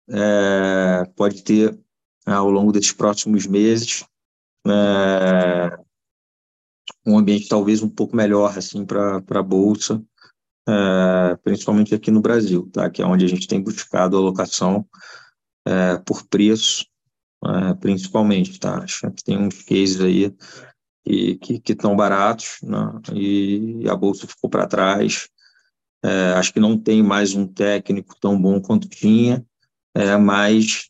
é, 0.09 1.05
pode 1.15 1.43
ter, 1.43 1.77
ao 2.25 2.49
longo 2.49 2.71
desses 2.71 2.91
próximos 2.91 3.45
meses, 3.47 4.05
é, 4.67 5.77
um 7.05 7.17
ambiente 7.17 7.47
talvez 7.47 7.81
um 7.81 7.89
pouco 7.89 8.15
melhor 8.15 8.57
assim 8.57 8.85
para 8.85 9.17
a 9.17 9.43
Bolsa, 9.43 10.03
é, 10.67 11.35
principalmente 11.43 11.95
aqui 11.95 12.11
no 12.11 12.21
Brasil, 12.21 12.69
tá? 12.71 12.89
que 12.89 13.01
é 13.01 13.05
onde 13.05 13.25
a 13.25 13.27
gente 13.27 13.47
tem 13.47 13.61
buscado 13.61 14.17
alocação 14.17 14.85
é, 15.65 15.97
por 15.97 16.25
preço, 16.27 16.85
é, 17.45 17.73
principalmente. 17.75 18.59
Tá? 18.59 18.83
Acho 18.83 19.11
que 19.11 19.23
tem 19.23 19.37
uns 19.37 19.61
cases 19.63 20.01
aí 20.01 20.35
que 21.03 21.61
estão 21.67 21.95
baratos 21.95 22.57
né? 22.61 22.77
e 23.13 23.89
a 23.89 23.95
Bolsa 23.95 24.27
ficou 24.27 24.49
para 24.49 24.67
trás, 24.67 25.27
é, 26.03 26.33
acho 26.33 26.51
que 26.51 26.59
não 26.59 26.77
tem 26.77 27.03
mais 27.03 27.35
um 27.35 27.45
técnico 27.45 28.15
tão 28.19 28.39
bom 28.39 28.59
quanto 28.59 28.89
tinha, 28.89 29.45
é, 29.93 30.17
mas, 30.17 30.89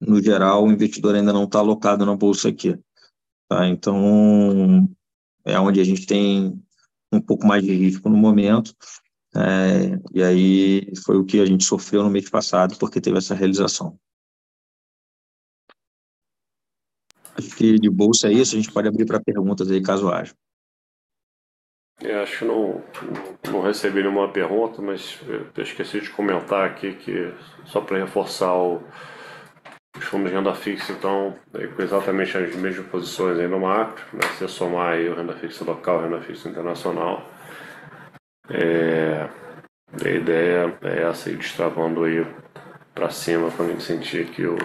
no 0.00 0.22
geral, 0.22 0.64
o 0.64 0.72
investidor 0.72 1.14
ainda 1.14 1.32
não 1.32 1.44
está 1.44 1.60
alocado 1.60 2.04
na 2.04 2.14
bolsa 2.14 2.48
aqui. 2.48 2.78
Tá? 3.48 3.66
Então, 3.68 4.88
é 5.44 5.58
onde 5.58 5.80
a 5.80 5.84
gente 5.84 6.06
tem 6.06 6.60
um 7.12 7.20
pouco 7.20 7.46
mais 7.46 7.64
de 7.64 7.72
risco 7.74 8.08
no 8.08 8.16
momento. 8.16 8.74
É, 9.34 9.98
e 10.12 10.22
aí 10.22 10.92
foi 11.04 11.16
o 11.16 11.24
que 11.24 11.40
a 11.40 11.46
gente 11.46 11.64
sofreu 11.64 12.02
no 12.02 12.10
mês 12.10 12.28
passado, 12.28 12.76
porque 12.78 13.00
teve 13.00 13.18
essa 13.18 13.34
realização. 13.34 13.98
Acho 17.24 17.29
que 17.40 17.78
de 17.78 17.90
bolsa 17.90 18.28
é 18.28 18.32
isso, 18.32 18.54
a 18.54 18.58
gente 18.58 18.72
pode 18.72 18.88
abrir 18.88 19.06
para 19.06 19.20
perguntas 19.20 19.70
aí, 19.70 19.82
caso 19.82 20.08
haja. 20.08 20.32
Eu 22.02 22.22
acho 22.22 22.38
que 22.38 22.44
não, 22.46 22.82
não 23.50 23.60
recebi 23.60 24.00
nenhuma 24.00 24.28
pergunta, 24.28 24.80
mas 24.80 25.20
eu 25.28 25.62
esqueci 25.62 26.00
de 26.00 26.08
comentar 26.08 26.64
aqui 26.64 26.94
que, 26.94 27.32
só 27.66 27.82
para 27.82 27.98
reforçar 27.98 28.54
o, 28.54 28.82
os 29.98 30.04
fundos 30.04 30.30
de 30.30 30.36
renda 30.36 30.54
fixa, 30.54 30.92
então, 30.92 31.36
é 31.52 31.66
com 31.66 31.82
exatamente 31.82 32.36
as 32.38 32.56
mesmas 32.56 32.86
posições 32.86 33.38
aí 33.38 33.46
no 33.46 33.60
macro, 33.60 34.02
né? 34.14 34.22
se 34.38 34.48
somar 34.48 34.94
aí 34.94 35.08
o 35.10 35.14
renda 35.14 35.34
fixa 35.34 35.62
local 35.62 36.00
e 36.00 36.04
renda 36.04 36.22
fixa 36.22 36.48
internacional. 36.48 37.30
É, 38.48 39.28
a 40.02 40.08
ideia 40.08 40.78
é 40.82 41.02
essa 41.02 41.28
aí, 41.28 41.36
destravando 41.36 42.04
aí 42.04 42.26
para 42.94 43.10
cima, 43.10 43.50
quando 43.50 43.68
a 43.68 43.72
gente 43.72 43.84
sentir 43.84 44.26
que 44.28 44.46
o 44.46 44.56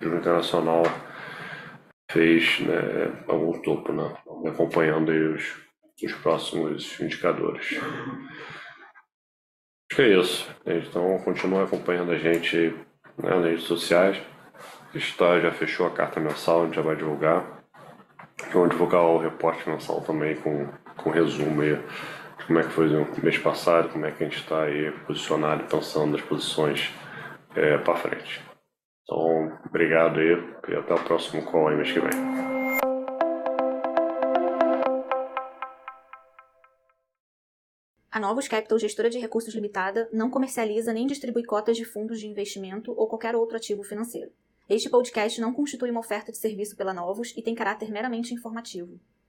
juro 0.00 0.16
internacional 0.16 0.82
fez 2.10 2.60
né, 2.60 3.24
algum 3.28 3.60
topo, 3.60 3.92
né? 3.92 4.14
acompanhando 4.46 5.10
os 5.10 5.70
os 6.04 6.14
próximos 6.14 6.98
indicadores. 7.00 7.78
Acho 9.90 9.96
que 9.96 10.02
é 10.02 10.18
isso. 10.18 10.48
Então, 10.64 11.18
continue 11.18 11.62
acompanhando 11.62 12.12
a 12.12 12.18
gente 12.18 12.74
né, 13.18 13.30
nas 13.30 13.44
redes 13.44 13.64
sociais. 13.64 14.20
Está, 14.94 15.38
já 15.40 15.52
fechou 15.52 15.86
a 15.86 15.90
carta 15.90 16.18
mensal, 16.18 16.62
a 16.62 16.66
gente 16.66 16.76
já 16.76 16.82
vai 16.82 16.96
divulgar. 16.96 17.64
Vamos 18.52 18.70
divulgar 18.70 19.02
o 19.02 19.18
reporte 19.18 19.68
mensal 19.68 20.00
também 20.00 20.36
com, 20.36 20.66
com 20.96 21.10
resumo 21.10 21.60
aí 21.60 21.76
de 22.38 22.46
como 22.46 22.58
é 22.58 22.62
que 22.62 22.70
foi 22.70 22.88
o 22.88 23.06
mês 23.22 23.38
passado, 23.38 23.90
como 23.90 24.06
é 24.06 24.10
que 24.10 24.24
a 24.24 24.26
gente 24.26 24.38
está 24.38 24.62
aí 24.62 24.90
posicionado, 25.06 25.64
pensando 25.64 26.12
nas 26.12 26.22
posições 26.22 26.90
é, 27.54 27.76
para 27.78 27.96
frente. 27.96 28.49
Então, 29.10 29.58
obrigado 29.66 30.20
aí 30.20 30.28
e 30.68 30.74
até 30.76 30.94
o 30.94 31.04
próximo 31.04 31.44
call 31.44 31.66
aí 31.66 31.76
mês 31.76 31.90
que 31.90 31.98
vem. 31.98 32.10
A 38.12 38.20
Novos 38.20 38.46
Capital 38.46 38.78
Gestora 38.78 39.10
de 39.10 39.18
Recursos 39.18 39.52
Limitada 39.52 40.08
não 40.12 40.30
comercializa 40.30 40.92
nem 40.92 41.08
distribui 41.08 41.42
cotas 41.42 41.76
de 41.76 41.84
fundos 41.84 42.20
de 42.20 42.28
investimento 42.28 42.92
ou 42.96 43.08
qualquer 43.08 43.34
outro 43.34 43.56
ativo 43.56 43.82
financeiro. 43.82 44.30
Este 44.68 44.88
podcast 44.88 45.40
não 45.40 45.52
constitui 45.52 45.90
uma 45.90 45.98
oferta 45.98 46.30
de 46.30 46.38
serviço 46.38 46.76
pela 46.76 46.94
Novos 46.94 47.34
e 47.36 47.42
tem 47.42 47.52
caráter 47.52 47.90
meramente 47.90 48.32
informativo. 48.32 49.00